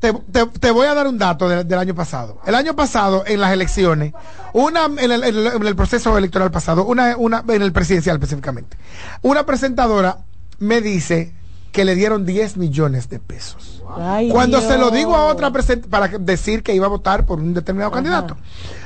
[0.00, 2.40] te, te- te voy a dar un dato de- del año pasado.
[2.46, 4.12] El año pasado, en las elecciones,
[4.52, 8.16] una en el, en el- en el proceso electoral pasado, una, una en el presidencial
[8.16, 8.76] específicamente,
[9.22, 10.18] una presentadora
[10.58, 11.32] me dice
[11.72, 13.82] que le dieron 10 millones de pesos.
[13.96, 17.40] Ay, Cuando se lo digo a otra present para decir que iba a votar por
[17.40, 18.36] un determinado candidato.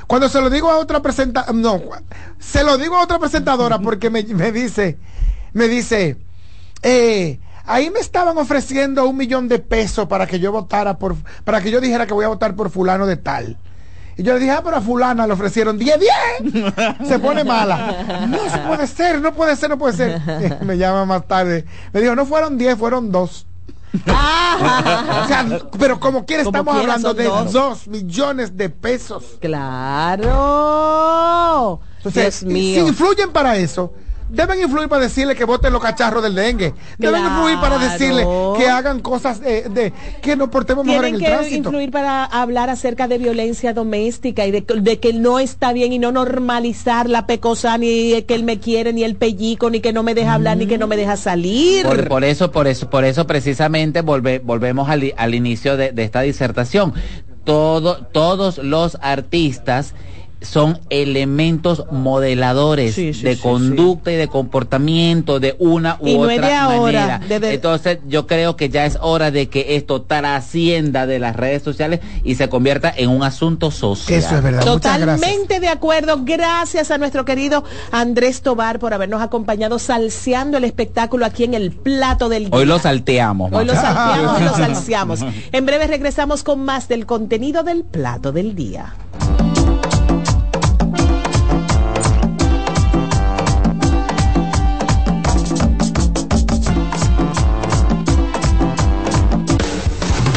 [0.06, 1.82] Cuando se lo digo a otra presenta no,
[2.38, 4.98] se lo digo a otra presentadora porque me, me dice,
[5.52, 6.16] me dice,
[6.82, 11.60] eh, ahí me estaban ofreciendo un millón de pesos para que yo votara por, para
[11.60, 13.58] que yo dijera que voy a votar por fulano de tal.
[14.18, 15.98] Y yo le dije, ah, pero a fulana le ofrecieron 10,
[16.52, 16.64] 10.
[17.08, 18.26] Se pone mala.
[18.28, 18.38] No,
[18.68, 20.20] puede ser, no puede ser, no puede ser.
[20.64, 21.66] Me llama más tarde.
[21.92, 23.46] Me dijo, no fueron 10, fueron dos.
[23.96, 25.44] O sea,
[25.78, 27.52] pero como quiera Como estamos quiera, hablando de dos.
[27.52, 29.36] dos millones de pesos.
[30.46, 31.80] Claro.
[31.98, 32.82] Entonces, Dios mío.
[32.82, 33.92] si influyen para eso,
[34.28, 36.74] deben influir para decirle que voten los cacharros del dengue.
[36.98, 37.34] Deben Claro.
[37.36, 41.56] influir para decirle que hagan cosas de que nos portemos mejor en el que tránsito.
[41.68, 45.98] influir para hablar acerca de violencia doméstica y de, de que no está bien y
[45.98, 50.02] no normalizar la pecosa ni que él me quiere ni el pellico ni que no
[50.02, 51.84] me deja hablar ni que no me deja salir.
[51.86, 56.20] Por, por eso, por eso, por eso precisamente volve- volvemos al inicio de, de esta
[56.22, 56.92] disertación.
[57.44, 59.94] Todo, todos los artistas
[60.42, 66.54] son elementos modeladores de conducta y de comportamiento de una u Y no otra de
[66.54, 67.20] ahora, manera.
[67.26, 71.62] desde- Entonces yo creo que ya es hora de que esto trascienda de las redes
[71.62, 74.18] sociales y se convierta en un asunto social.
[74.18, 74.64] Eso es verdad.
[74.64, 76.20] Totalmente de acuerdo.
[76.24, 81.70] Gracias a nuestro querido Andrés Tobar por habernos acompañado salseando el espectáculo aquí en el
[81.72, 82.54] plato del día.
[82.58, 83.52] Hoy lo salteamos.
[83.52, 85.20] Hoy lo salteamos y lo salseamos.
[85.52, 88.94] En breve regresamos con más del contenido del plato del día.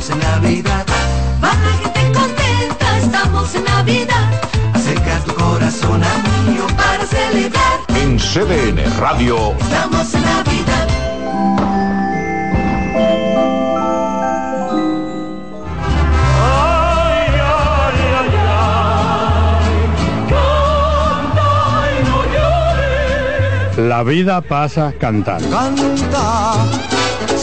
[0.00, 0.86] Estamos en Navidad.
[1.42, 4.30] Va la gente contenta, estamos en Navidad.
[4.72, 9.54] Acerca tu corazón a mío Para celebrar, En CDN Radio.
[9.60, 10.86] estamos en Navidad.
[23.76, 25.50] La vida pasa cantando.
[25.50, 26.52] Canta,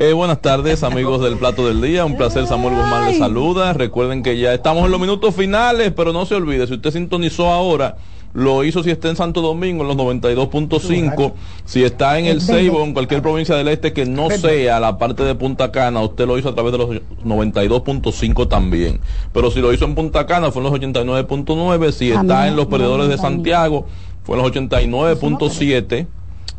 [0.00, 2.04] Eh, buenas tardes, amigos del Plato del Día.
[2.04, 3.72] Un placer, Samuel Guzmán les saluda.
[3.72, 7.48] Recuerden que ya estamos en los minutos finales, pero no se olvide, si usted sintonizó
[7.48, 7.96] ahora,
[8.32, 11.32] lo hizo si está en Santo Domingo en los 92.5,
[11.64, 15.24] si está en el Ceibo, en cualquier provincia del este que no sea la parte
[15.24, 16.90] de Punta Cana, usted lo hizo a través de los
[17.24, 19.00] 92.5 también.
[19.32, 22.66] Pero si lo hizo en Punta Cana fue en los 89.9, si está en los
[22.66, 23.18] perdedores de.
[23.18, 23.86] Santiago
[24.22, 26.06] fue en los 89.7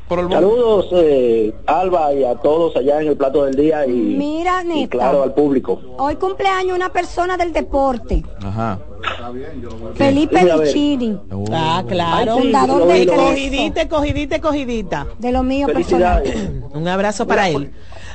[0.10, 4.68] Saludos, eh, Alba, y a todos allá en el plato del día y, Mira, y
[4.68, 4.90] Nesta.
[4.98, 5.82] claro, al público.
[5.98, 8.80] Hoy cumpleaños una persona del deporte, Ajá.
[9.96, 10.62] Felipe ver.
[10.62, 11.20] Vicini.
[11.52, 12.36] Ah, claro.
[12.36, 15.08] Ay, fundador de cogidita, cogidita, cogidita.
[15.20, 16.32] De lo mío Felicidades.
[16.32, 16.70] personal.
[16.74, 17.72] Un abrazo para él.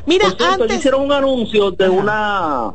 [0.07, 2.73] Mira, Por cierto, antes hicieron un anuncio de una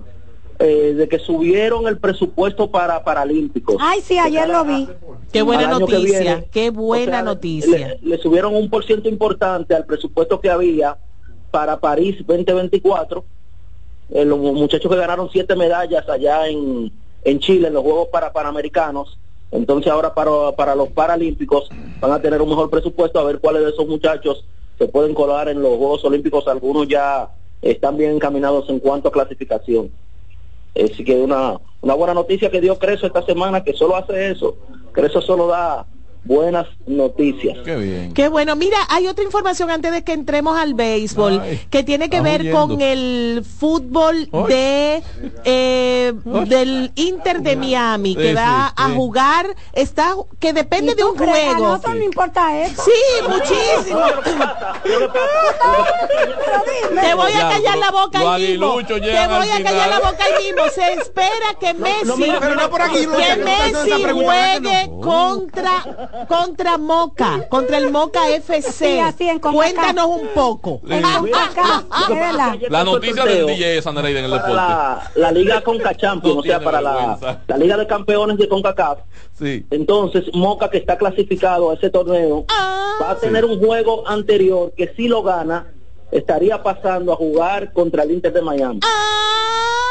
[0.60, 3.78] eh, de que subieron el presupuesto para Paralímpicos.
[3.80, 4.88] Ay, sí, ayer lo vi.
[5.32, 6.48] Qué buena noticia, viene.
[6.52, 7.78] qué buena O sea, noticia.
[7.78, 10.98] Le, le subieron un por ciento importante al presupuesto que había
[11.52, 13.24] para París 2024.
[14.10, 16.92] Eh, los muchachos que ganaron siete medallas allá en,
[17.24, 19.20] en Chile en los Juegos para Panamericanos.
[19.52, 23.64] Entonces ahora para, para los Paralímpicos van a tener un mejor presupuesto a ver cuáles
[23.64, 24.44] de esos muchachos
[24.78, 26.48] se pueden colar en los Juegos Olímpicos.
[26.48, 27.30] Algunos ya
[27.62, 29.92] están bien encaminados en cuanto a clasificación.
[30.76, 34.58] Así que una, una buena noticia que dio Creso esta semana, que solo hace eso.
[34.94, 35.88] Creso solo da
[36.24, 37.58] buenas noticias.
[37.64, 38.14] Qué bien.
[38.14, 38.56] Qué bueno.
[38.56, 42.82] Mira, hay otra información antes de que entremos al béisbol que tiene que ver con
[42.82, 45.04] el fútbol de
[45.46, 46.14] eh,
[46.48, 48.96] del Inter de Miami que Sí, va sí, a sí.
[48.96, 51.80] jugar está que depende de un juego.
[51.88, 52.84] no importa eso.
[52.84, 52.92] Sí,
[53.28, 54.02] muchísimo.
[57.02, 58.78] Te voy a callar la boca ahí mismo.
[58.86, 58.94] Te
[59.28, 60.70] voy a callar la boca ahí mismo.
[60.74, 66.17] Se espera que Messi, pero por aquí, que Messi esa pregunta, ¿verdad que juegue contra
[66.28, 68.72] contra Moca, contra el Moca FC.
[68.72, 69.40] Sí, así en.
[69.40, 70.82] Cuéntanos un poco.
[70.90, 72.58] En CONCACAF, es verdad.
[72.70, 74.54] La noticia del DJ es en el para deporte.
[74.54, 78.48] la, la Liga Conca Champions, No o sea, para la, la Liga de Campeones de
[78.48, 79.00] CONCACAF.
[79.38, 79.66] Sí.
[79.72, 82.46] Entonces, Moca, que está clasificado a ese torneo,
[83.02, 85.68] va a tener un juego anterior que si lo gana,
[86.12, 88.80] estaría pasando a jugar contra el Inter de Miami.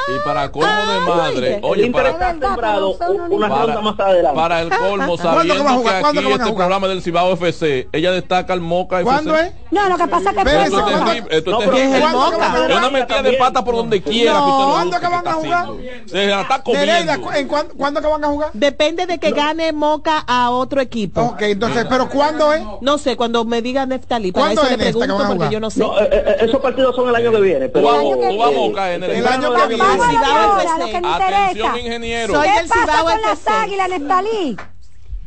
[0.09, 4.37] Y para colmo de madre, oye, para, una para- más adelante.
[4.37, 5.95] para el colmo, ¿Cuándo que va a sabiendo jugar?
[5.97, 6.57] que ¿Cuándo aquí que este jugar?
[6.57, 9.05] programa del Cibao FC, ella destaca el Moca FC.
[9.13, 9.53] ¿Cuándo es?
[9.73, 11.77] No, lo que pasa es que Pero Esto es ¿cuándo- terrible, esto No, es pero
[11.77, 12.01] terrible.
[12.01, 12.71] ¿cuándo que van a jugar?
[12.71, 15.67] Es una metida de pata por donde quiera que ¿Cuándo que van a jugar?
[16.07, 17.23] Se la está Nereida, comiendo.
[17.27, 18.51] ¿cu- ¿en cuándo, cuándo que van a jugar?
[18.53, 21.21] Depende de que gane Moca a otro equipo.
[21.23, 22.63] Ok, entonces, ¿pero cuándo es?
[22.81, 24.31] No sé, cuando me diga Neftalí.
[24.31, 25.51] Para ¿Cuándo eso es le que pregunto van a porque jugar?
[25.53, 25.81] yo no sé.
[25.81, 27.69] No, eh, eh, esos partidos son el año que viene.
[27.69, 29.96] Pero, Tú vas- tú vas a eh, Moca en el año que viene.
[29.99, 30.79] Cibao FC.
[30.79, 31.79] lo que me Atención, interesa.
[31.79, 32.35] ingeniero.
[32.35, 34.57] Soy ¿Qué del pasa Cibao con las águilas, Nestalí?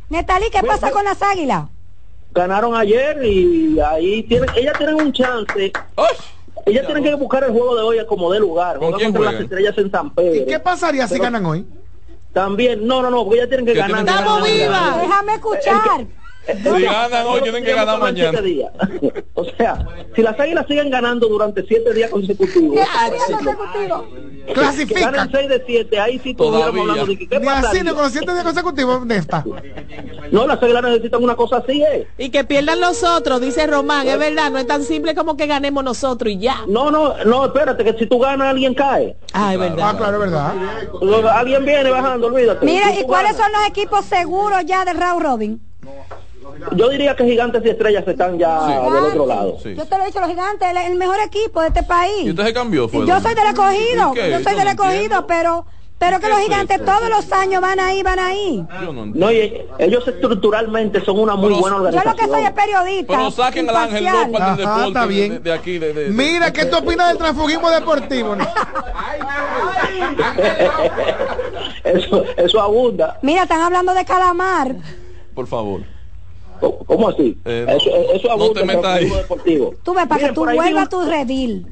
[0.08, 1.64] Nestalí, ¿qué pasa con las águilas?
[2.32, 5.72] ganaron ayer y ahí tienen, ellas tienen un chance.
[6.66, 8.78] Ellas tienen que buscar el juego de hoy como de lugar.
[8.78, 10.34] ¿Con Juegan quién contra las estrellas en San Pedro.
[10.42, 11.66] ¿Y qué pasaría si ganan hoy?
[12.32, 14.04] También, no, no, no, porque ellas tienen que ¿Qué ganar.
[14.04, 15.00] ganar, ganar.
[15.00, 16.06] Déjame escuchar.
[16.62, 18.30] Si ganan hoy, tienen que ganar mañana.
[18.30, 18.72] siete días.
[19.34, 22.78] o sea, si las águilas siguen ganando durante siete días consecutivos,
[24.46, 25.12] que Clasifican.
[25.12, 26.82] ganen seis de siete, ahí sí estuviéramos Todavía.
[26.82, 29.44] hablando de que qué Ni así, ni con los siete días consecutivos, Nesta.
[30.30, 32.06] No, las águilas necesitan una cosa así, ¿eh?
[32.18, 34.08] Y que pierdan los otros, dice Román.
[34.08, 36.56] Es verdad, no es tan simple como que ganemos nosotros y ya.
[36.68, 39.16] No, no, no, espérate, que si tú ganas, alguien cae.
[39.32, 39.90] Ah, es verdad.
[39.90, 40.52] Ah, claro, es verdad.
[41.36, 42.64] Alguien viene bajando, olvídate.
[42.66, 45.60] Mira, ¿y cuáles son los equipos seguros ya del Round Robin?
[46.76, 49.56] Yo diría que gigantes y estrellas están ya del otro lado.
[49.62, 49.74] Sí.
[49.74, 52.26] Yo te lo he dicho, los gigantes, el, el mejor equipo de este país.
[52.26, 52.88] ¿Y usted se cambió?
[52.88, 55.66] Fue Yo soy del escogido, yo Yo soy del escogido, pero
[55.98, 58.64] pero que ¿Qué los es gigantes todos los años van ahí, van ahí.
[58.82, 59.18] Yo no entiendo.
[59.26, 62.16] No, y ellos estructuralmente son una muy Pero- buena Yo organización.
[62.16, 63.12] lo que soy es periodista.
[63.18, 64.04] Pero saquen al Ángel.
[64.06, 65.32] López del deporte está de- bien.
[65.34, 65.78] de, de aquí.
[65.78, 68.34] De, de- de- Mira, ¿qué tú opinas del transfugismo deportivo?
[71.84, 73.18] eso, eso abunda.
[73.20, 74.76] Mira, están hablando de calamar.
[75.34, 75.82] Por favor.
[76.60, 77.38] ¿Cómo así?
[77.44, 79.18] Eh, no, eso, eso no te metas en el ahí.
[79.18, 79.74] deportivo.
[79.82, 81.66] Tú ves, para Miren, que tú vuelvas a tu redil.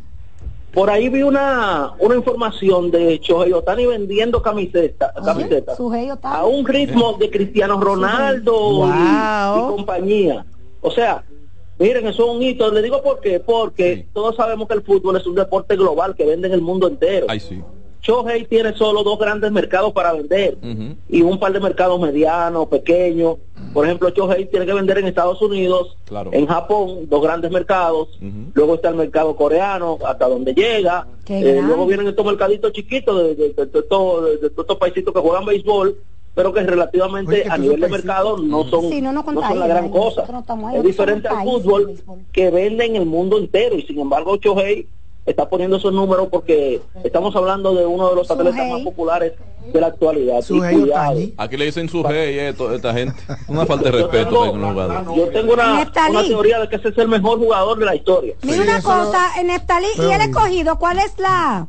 [0.73, 6.67] Por ahí vi una, una información de Shohei Otani vendiendo camisetas camisetas Sujei a un
[6.67, 9.59] ritmo de Cristiano Ronaldo y- Wow.
[9.59, 10.47] y, compañía.
[10.83, 11.25] O sea,
[11.79, 12.71] miren, eso es un hito.
[12.71, 13.41] Le digo por qué.
[13.41, 14.07] Porque Sí.
[14.13, 17.27] todos sabemos que el fútbol es un deporte global que vende en el mundo entero.
[17.31, 17.63] Ay, sí.
[18.09, 20.57] Shohei tiene solo dos grandes mercados para vender
[21.11, 23.37] y un par de mercados medianos, pequeños.
[23.75, 26.31] Por ejemplo, Shohei tiene que vender en Estados Unidos, Claro.
[26.33, 28.09] en Japón, dos grandes mercados.
[28.55, 31.07] Luego está el mercado coreano, hasta donde llega.
[31.29, 35.13] Eh, luego vienen estos mercaditos chiquitos de, de- de- de estos- de- de estos paisitos
[35.13, 35.99] que juegan béisbol,
[36.35, 39.67] pero que relativamente Oye, que a nivel de mercado no son, Sí, no son la
[39.67, 40.25] gran cosa.
[40.67, 41.93] Ahí, Es diferente al fútbol
[42.33, 44.87] que vende en el mundo entero y sin embargo Shohei
[45.29, 49.35] está poniendo esos números porque estamos hablando de uno de los atletas más populares
[49.73, 50.39] de la actualidad.
[50.39, 51.35] Y Sujei.
[51.37, 53.21] Aquí le dicen su rey esto, esta gente.
[53.49, 55.17] Una falta de Yo respeto tengo- los.
[55.17, 55.87] Yo tengo una,
[56.27, 58.35] teoría de que ese es el mejor jugador de la historia.
[58.43, 61.67] Mira una cosa, en Neftalí, y el escogido, ¿cuál es la...?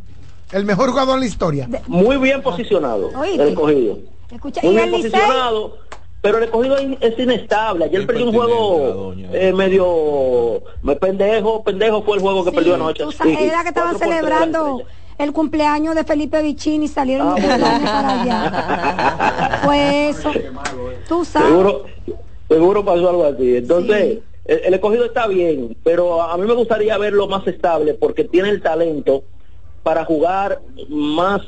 [0.52, 1.70] El mejor jugador en la historia.
[1.88, 3.42] Muy bien posicionado, Oíste.
[3.44, 3.98] el escogido.
[4.32, 5.78] Escucha, Muy y bien el Licey, posicionado,
[6.22, 7.86] pero el escogido es es inestable.
[7.86, 9.30] Ayer perdió un juego doña.
[9.34, 13.04] eh, medio me pendejo, pendejo fue el juego que sí, perdió anoche.
[13.04, 14.82] tú sabes, Sí, era que estaban celebrando
[15.18, 17.80] el cumpleaños de Felipe Vicini y salieron Ah, de bueno.
[17.84, 19.60] para allá.
[19.64, 20.32] Fue eso.
[21.08, 21.50] Tú sabes.
[21.50, 21.86] Seguro,
[22.48, 23.58] seguro pasó algo así.
[23.58, 28.24] Entonces, el, el escogido está bien, pero a mí me gustaría verlo más estable porque
[28.24, 29.24] tiene el talento
[29.84, 31.42] para jugar más,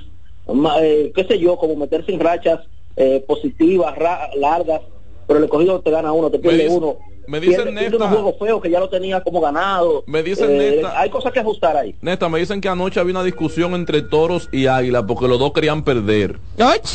[0.47, 2.59] ma- eh, qué sé yo, como meterse en rachas
[2.95, 4.81] eh, positivas, ra- largas,
[5.27, 6.95] pero el escogido te gana uno, te pierde dice- uno.
[7.27, 10.03] me dicen, pierde, pierde Nesta- unos juegos feos que ya lo tenía como ganado.
[10.07, 11.95] Me dicen, Eh, Nesta- hay cosas que ajustar ahí.
[12.01, 15.53] Neta, me dicen que anoche había una discusión entre toros y águila porque los dos
[15.53, 16.37] querían perder.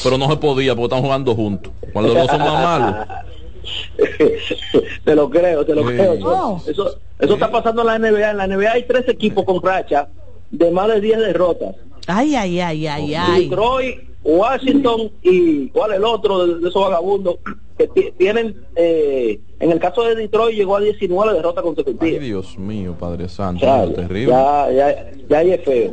[0.03, 1.73] Pero no se podía porque están jugando juntos.
[1.93, 3.07] Cuando los dos son más malos.
[5.05, 5.89] te lo creo, te lo Sí.
[5.95, 6.13] creo.
[6.15, 6.63] Eso, Oh.
[6.67, 8.31] eso, eso está pasando en la NBA.
[8.31, 10.09] En la NBA hay tres equipos con racha
[10.51, 11.75] de más de 10 derrotas.
[12.07, 13.49] Ay, ay, ay, ay, ay.
[13.49, 17.37] Detroit, Washington y cuál es el otro de, de esos vagabundos
[17.79, 22.21] que ti- tienen, eh, en el caso de Detroit llegó a 19 derrotas Ay, consecutivas.
[22.21, 23.65] Dios mío, Padre Santo.
[23.65, 24.33] Ya, eso es terrible.
[24.33, 25.93] ya, ya, ya ahí es feo.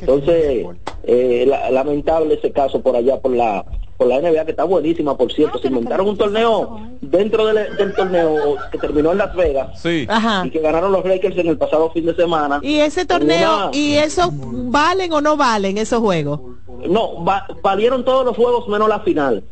[0.00, 0.66] Entonces,
[1.04, 3.64] eh, la- lamentable ese caso por allá por la
[4.00, 5.58] por la NBA que está buenísima, por cierto.
[5.58, 10.06] Se inventaron un torneo dentro del, del torneo que terminó en Las Vegas Sí.
[10.08, 10.42] Ajá.
[10.46, 12.60] y que ganaron los Lakers en el pasado fin de semana.
[12.62, 16.40] Y ese torneo, Una- ¿y eso valen o no valen esos juegos?
[16.88, 19.42] No, va- valieron todos los juegos menos la final.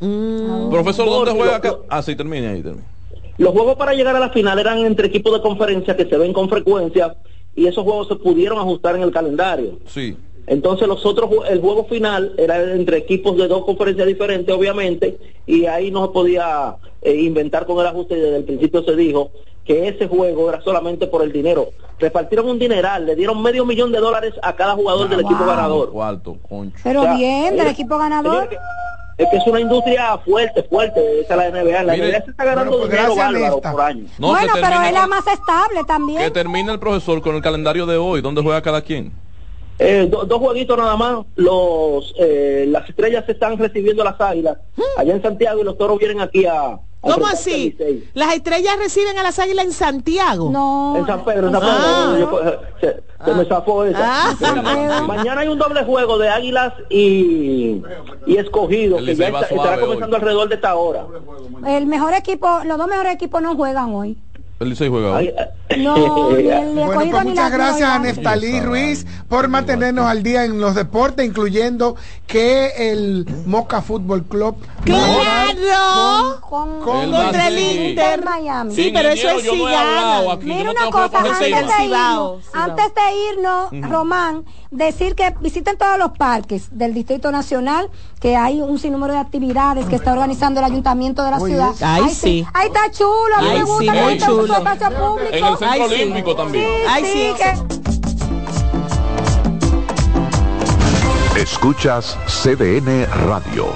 [0.71, 1.77] Profesor, ¿dónde Porque juega lo- acá?
[1.91, 2.87] Ah, sí, termine ahí, termine.
[3.37, 6.33] Los juegos para llegar a la final eran entre equipos de conferencia que se ven
[6.33, 7.15] con frecuencia
[7.55, 9.79] y esos juegos se pudieron ajustar en el calendario.
[9.87, 10.17] Sí.
[10.49, 15.67] Entonces los otros, el juego final era entre equipos de dos conferencias diferentes, obviamente, y
[15.67, 19.31] ahí no se podía eh, inventar con el ajuste y desde el principio se dijo
[19.67, 21.69] que ese juego era solamente por el dinero.
[21.99, 25.91] Repartieron un dineral, le dieron medio millón de dólares a cada jugador del equipo ganador.
[25.91, 26.79] Cuarto, concho.
[26.83, 28.49] Pero O sea, bien, del eh, equipo ganador.
[29.19, 31.83] Es que es una industria fuerte, fuerte, esa es la NBA.
[31.83, 34.05] La Mire, NBA se está ganando bueno, pues dinero bárbaro por año.
[34.17, 36.23] No, bueno, pero es la más estable también.
[36.23, 39.13] Que termine el profesor con el calendario de hoy, ¿dónde juega cada quien?
[39.79, 41.25] Eh, do- dos jueguitos nada más.
[41.37, 44.59] Los eh, las estrellas se están recibiendo a las águilas
[44.97, 46.61] allá en Santiago y los toros vienen aquí a.
[46.73, 47.77] a ¿Cómo así?
[48.15, 50.51] ¿Las estrellas reciben a las águilas en Santiago?
[50.51, 50.97] No.
[50.97, 51.73] En San Pedro, en San Pedro.
[51.79, 52.17] Ah.
[52.19, 54.33] Yo- se, se me zafó esa.
[54.41, 55.03] Ah.
[55.07, 57.81] Mañana, hay un doble juego de águilas y,
[58.27, 60.21] y escogido El que ya está- estará comenzando hoy.
[60.21, 61.07] alrededor de esta hora.
[61.69, 64.19] El mejor equipo, los dos mejores equipos no juegan hoy.
[64.61, 65.33] El Licey juega hoy.
[65.79, 67.99] No, ni el Bueno, pues muchas gracias a.
[68.01, 71.95] Neftalí Ruiz por mantenernos al día en los deportes, incluyendo
[72.27, 76.41] que el Moca Fútbol Club ¡Claro!
[76.41, 77.59] Con, con- Contra el
[77.91, 78.25] Inter.
[78.25, 78.75] Miami.
[78.75, 80.39] Sí, pero eso es si ganan.
[80.43, 81.49] Mira una cosa, antes de,
[81.85, 87.91] irnos, antes de irnos, Román, decir que visiten todos los parques del Distrito Nacional,
[88.21, 91.71] que hay un sinnúmero de actividades que está organizando el Ayuntamiento de la ciudad.
[91.83, 92.47] Ay, sí.
[92.55, 93.93] Ahí está chulo, a mí me gusta
[94.49, 94.71] en su chulo.
[94.71, 95.31] espacio público.
[95.37, 95.95] En el Centro Ay, sí.
[96.03, 96.65] Olímpico también.
[96.65, 97.79] Sí, Ay, sí, sí, que-
[101.41, 103.67] Escuchas CDN Radio,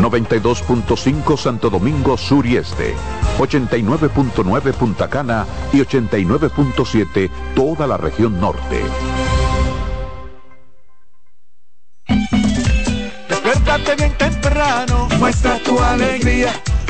[0.00, 2.94] 92.5 Santo Domingo Sur y Este,
[3.38, 8.82] 89.9 Punta Cana y 89.7 toda la región norte.
[13.28, 16.52] Despiértate bien temprano, muestra tu alegría.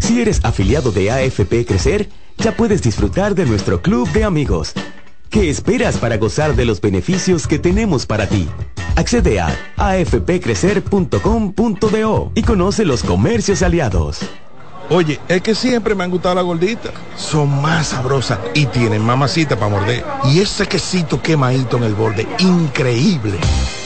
[0.00, 4.72] Si eres afiliado de AFP Crecer, ya puedes disfrutar de nuestro club de amigos.
[5.28, 8.48] ¿Qué esperas para gozar de los beneficios que tenemos para ti?
[8.96, 14.18] Accede a afpcrecer.com.do y conoce los comercios aliados.
[14.88, 16.90] Oye, es que siempre me han gustado las gorditas.
[17.16, 20.04] Son más sabrosas y tienen mamacita para morder.
[20.24, 23.38] Y ese quesito quemadito en el borde, increíble.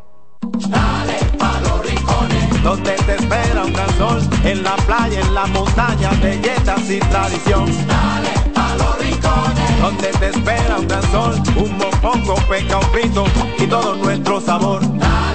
[0.70, 5.46] Dale pa' los rincones, donde te espera un gran sol, en la playa, en la
[5.48, 7.66] montaña, belletas y tradición.
[7.88, 13.26] Dale pa' los rincones, donde te espera un gran sol, un mopongo, peca, un frito
[13.60, 14.82] y todo nuestro sabor.
[14.98, 15.35] Dale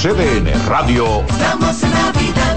[0.00, 2.56] CDN Radio, estamos en Navidad.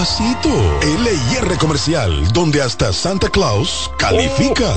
[0.00, 0.48] despacito.
[0.80, 4.72] LIR Comercial, donde hasta Santa Claus califica.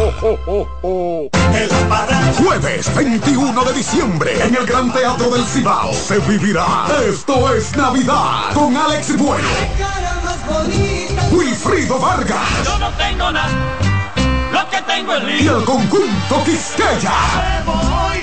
[2.38, 6.88] Jueves 21 de diciembre en el Gran Teatro del Cibao se vivirá.
[7.08, 9.48] Esto es Navidad con Alex Bueno,
[11.32, 12.66] Wilfrido Vargas.
[12.66, 13.50] Yo no tengo nada,
[14.52, 18.23] lo que tengo es y el conjunto Quisqueya.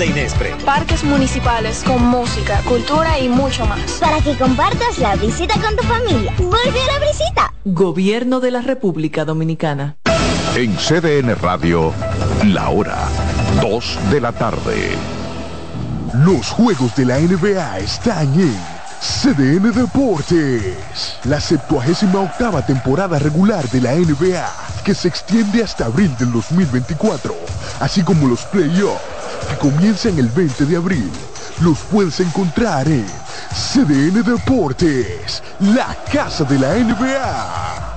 [0.00, 0.56] De Inespre.
[0.64, 3.98] Parques municipales con música, cultura y mucho más.
[4.00, 6.32] Para que compartas la visita con tu familia.
[6.38, 7.52] Vuelve a la visita.
[7.66, 9.98] Gobierno de la República Dominicana.
[10.56, 11.92] En CDN Radio,
[12.46, 12.96] la hora
[13.60, 14.92] 2 de la tarde.
[16.14, 18.56] Los juegos de la NBA están en
[19.00, 21.18] CDN Deportes.
[21.24, 24.50] La 78 octava temporada regular de la NBA,
[24.82, 27.34] que se extiende hasta abril del 2024,
[27.80, 31.10] así como los playoffs, que comienzan el 20 de abril.
[31.60, 33.06] Los puedes encontrar en
[33.52, 37.90] CDN Deportes, la casa de la NBA.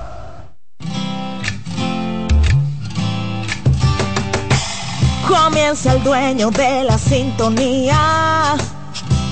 [5.26, 8.56] Comienza el dueño de la sintonía.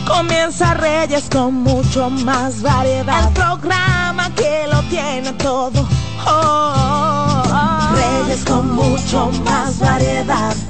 [0.07, 3.29] Comienza Reyes con mucho más variedad.
[3.29, 5.87] El programa que lo tiene todo.
[6.27, 7.95] Oh, oh, oh.
[7.95, 10.52] Reyes con mucho más variedad.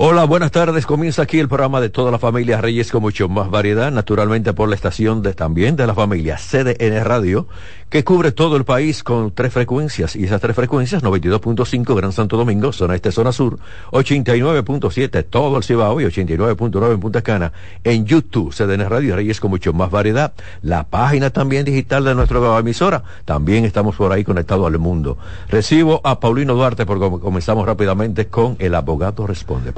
[0.00, 0.86] Hola, buenas tardes.
[0.86, 4.68] Comienza aquí el programa de toda la familia Reyes con mucho más variedad, naturalmente por
[4.68, 7.48] la estación de también de la familia CDN Radio,
[7.90, 12.36] que cubre todo el país con tres frecuencias y esas tres frecuencias 92.5 Gran Santo
[12.36, 13.58] Domingo, zona este, zona sur,
[13.90, 19.50] 89.7 todo el Cibao y 89.9 en Punta Cana, en YouTube CDN Radio Reyes con
[19.50, 20.32] mucho más variedad,
[20.62, 25.18] la página también digital de nuestra emisora, también estamos por ahí conectados al mundo.
[25.48, 29.72] Recibo a Paulino Duarte porque comenzamos rápidamente con el abogado responde.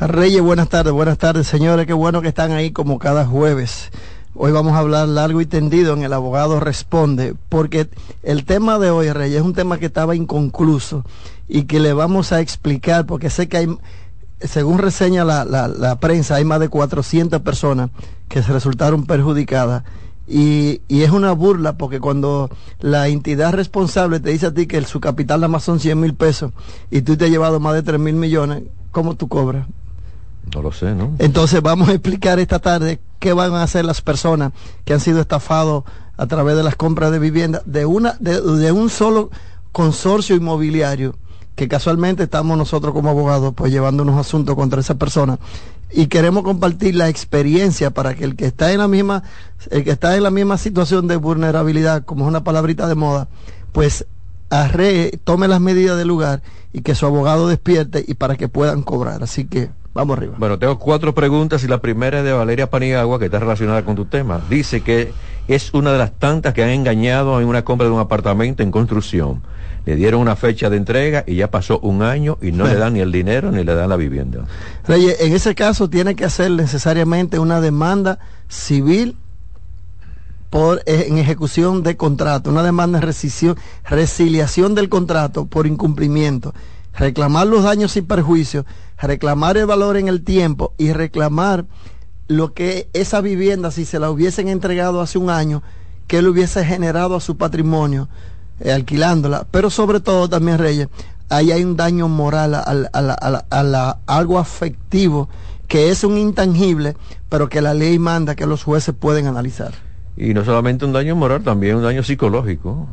[0.00, 1.84] Reyes, buenas tardes, buenas tardes, señores.
[1.84, 3.90] Qué bueno que están ahí como cada jueves.
[4.36, 7.88] Hoy vamos a hablar largo y tendido en El Abogado Responde, porque
[8.22, 11.04] el tema de hoy, Reyes, es un tema que estaba inconcluso
[11.48, 13.78] y que le vamos a explicar, porque sé que hay,
[14.40, 17.90] según reseña la, la, la prensa, hay más de 400 personas
[18.28, 19.82] que se resultaron perjudicadas.
[20.28, 22.50] Y, y, es una burla porque cuando
[22.80, 25.98] la entidad responsable te dice a ti que el, su capital nada más son 100
[25.98, 26.52] mil pesos
[26.90, 29.66] y tú te has llevado más de 3 mil millones, ¿cómo tú cobras?
[30.54, 31.12] No lo sé, ¿no?
[31.18, 34.52] Entonces vamos a explicar esta tarde qué van a hacer las personas
[34.84, 35.84] que han sido estafados
[36.18, 39.30] a través de las compras de vivienda de una de, de un solo
[39.72, 41.14] consorcio inmobiliario
[41.54, 45.38] que casualmente estamos nosotros como abogados pues llevando unos asuntos contra esa persona
[45.90, 49.22] y queremos compartir la experiencia para que el que está en la misma
[49.70, 53.28] el que está en la misma situación de vulnerabilidad como es una palabrita de moda
[53.72, 54.06] pues
[54.50, 58.82] arre, tome las medidas del lugar y que su abogado despierte y para que puedan
[58.82, 59.22] cobrar.
[59.22, 60.34] Así que vamos arriba.
[60.38, 63.96] Bueno tengo cuatro preguntas y la primera es de Valeria Paniagua que está relacionada con
[63.96, 64.40] tu tema.
[64.48, 65.12] Dice que
[65.48, 68.70] es una de las tantas que han engañado en una compra de un apartamento en
[68.70, 69.42] construcción.
[69.86, 72.92] Le dieron una fecha de entrega y ya pasó un año y no le dan
[72.94, 74.44] ni el dinero ni le dan la vivienda.
[74.86, 78.18] Reyes, en ese caso tiene que hacer necesariamente una demanda
[78.48, 79.16] civil
[80.50, 86.54] por en ejecución de contrato, una demanda de rescisión, resiliación del contrato por incumplimiento,
[86.98, 88.66] reclamar los daños sin perjuicio,
[89.00, 91.64] reclamar el valor en el tiempo y reclamar
[92.26, 95.62] lo que esa vivienda, si se la hubiesen entregado hace un año,
[96.06, 98.08] que le hubiese generado a su patrimonio
[98.60, 100.88] eh, alquilándola, pero sobre todo también Reyes,
[101.28, 105.28] ahí hay un daño moral a, a a a la- algo afectivo
[105.68, 106.96] que es un intangible,
[107.28, 109.72] pero que la ley manda que los jueces pueden analizar.
[110.16, 112.88] Y no solamente un daño moral, también un daño psicológico.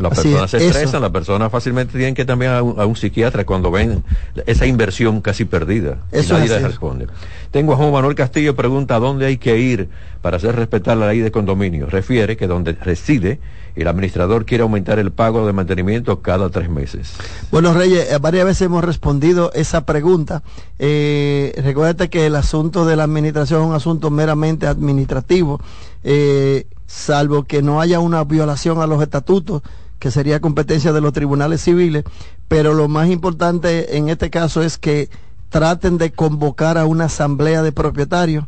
[0.00, 2.86] Las Así personas es, se estresan, las personas fácilmente tienen que también a un, a
[2.86, 4.02] un psiquiatra cuando ven
[4.46, 5.98] esa inversión casi perdida.
[6.12, 7.06] y Eso nadie es les responde.
[7.50, 9.88] Tengo a Juan Manuel Castillo, pregunta dónde hay que ir
[10.22, 11.86] para hacer respetar la ley de condominio.
[11.86, 13.40] Refiere que donde reside
[13.76, 17.14] el administrador quiere aumentar el pago de mantenimiento cada tres meses.
[17.50, 20.42] Bueno, Reyes, eh, varias veces hemos respondido esa pregunta.
[20.78, 25.60] Eh, recuérdate que el asunto de la administración es un asunto meramente administrativo,
[26.02, 29.62] eh, salvo que no haya una violación a los estatutos,
[30.00, 32.02] que sería competencia de los tribunales civiles,
[32.48, 35.08] pero lo más importante en este caso es que
[35.50, 38.46] traten de convocar a una asamblea de propietarios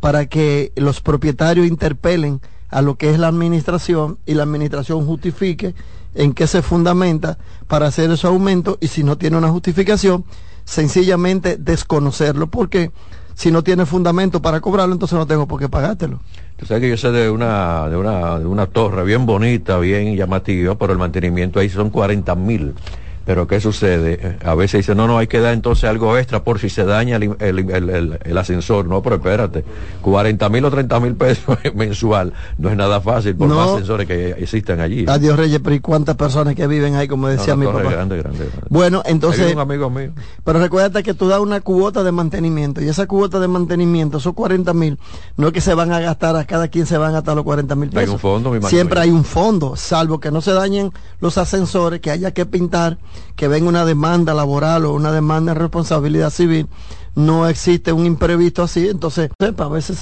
[0.00, 2.40] para que los propietarios interpelen
[2.70, 5.74] a lo que es la administración y la administración justifique
[6.14, 7.38] en qué se fundamenta
[7.68, 10.24] para hacer esos aumentos y si no tiene una justificación,
[10.64, 12.90] sencillamente desconocerlo, porque
[13.34, 16.20] si no tiene fundamento para cobrarlo, entonces no tengo por qué pagártelo.
[16.56, 20.16] Tú sabes que yo sé de una, de una, de una torre bien bonita, bien
[20.16, 22.74] llamativa, pero el mantenimiento ahí son 40 mil.
[23.26, 24.38] Pero ¿qué sucede?
[24.44, 27.16] A veces dice, no, no, hay que dar entonces algo extra por si se daña
[27.16, 28.86] el, el- el- el- el ascensor.
[28.86, 29.64] No, pero espérate,
[30.02, 33.56] 40 mil o 30 mil pesos mensual no es nada fácil por No.
[33.56, 35.06] más ascensores que existan allí.
[35.08, 37.82] Adiós Reyes, pero ¿y cuántas personas que viven ahí, como decía No, mi papá?
[37.82, 38.66] grande, grande, grande.
[38.68, 39.54] Bueno, entonces...
[39.54, 40.10] un amigo mío.
[40.44, 44.34] Pero recuerda que tú das una cuota de mantenimiento y esa cuota de mantenimiento, esos
[44.34, 44.98] 40 mil,
[45.36, 47.44] no es que se van a gastar, a cada quien se van a gastar los
[47.44, 48.14] 40 mil Hay pesos.
[48.14, 52.10] un fondo, imagino Siempre hay un fondo, salvo que no se dañen los ascensores, que
[52.10, 52.98] haya que pintar,
[53.36, 56.68] que venga una demanda laboral o una demanda de responsabilidad civil.
[57.14, 59.90] No existe un imprevisto así, entonces, sepa, a veces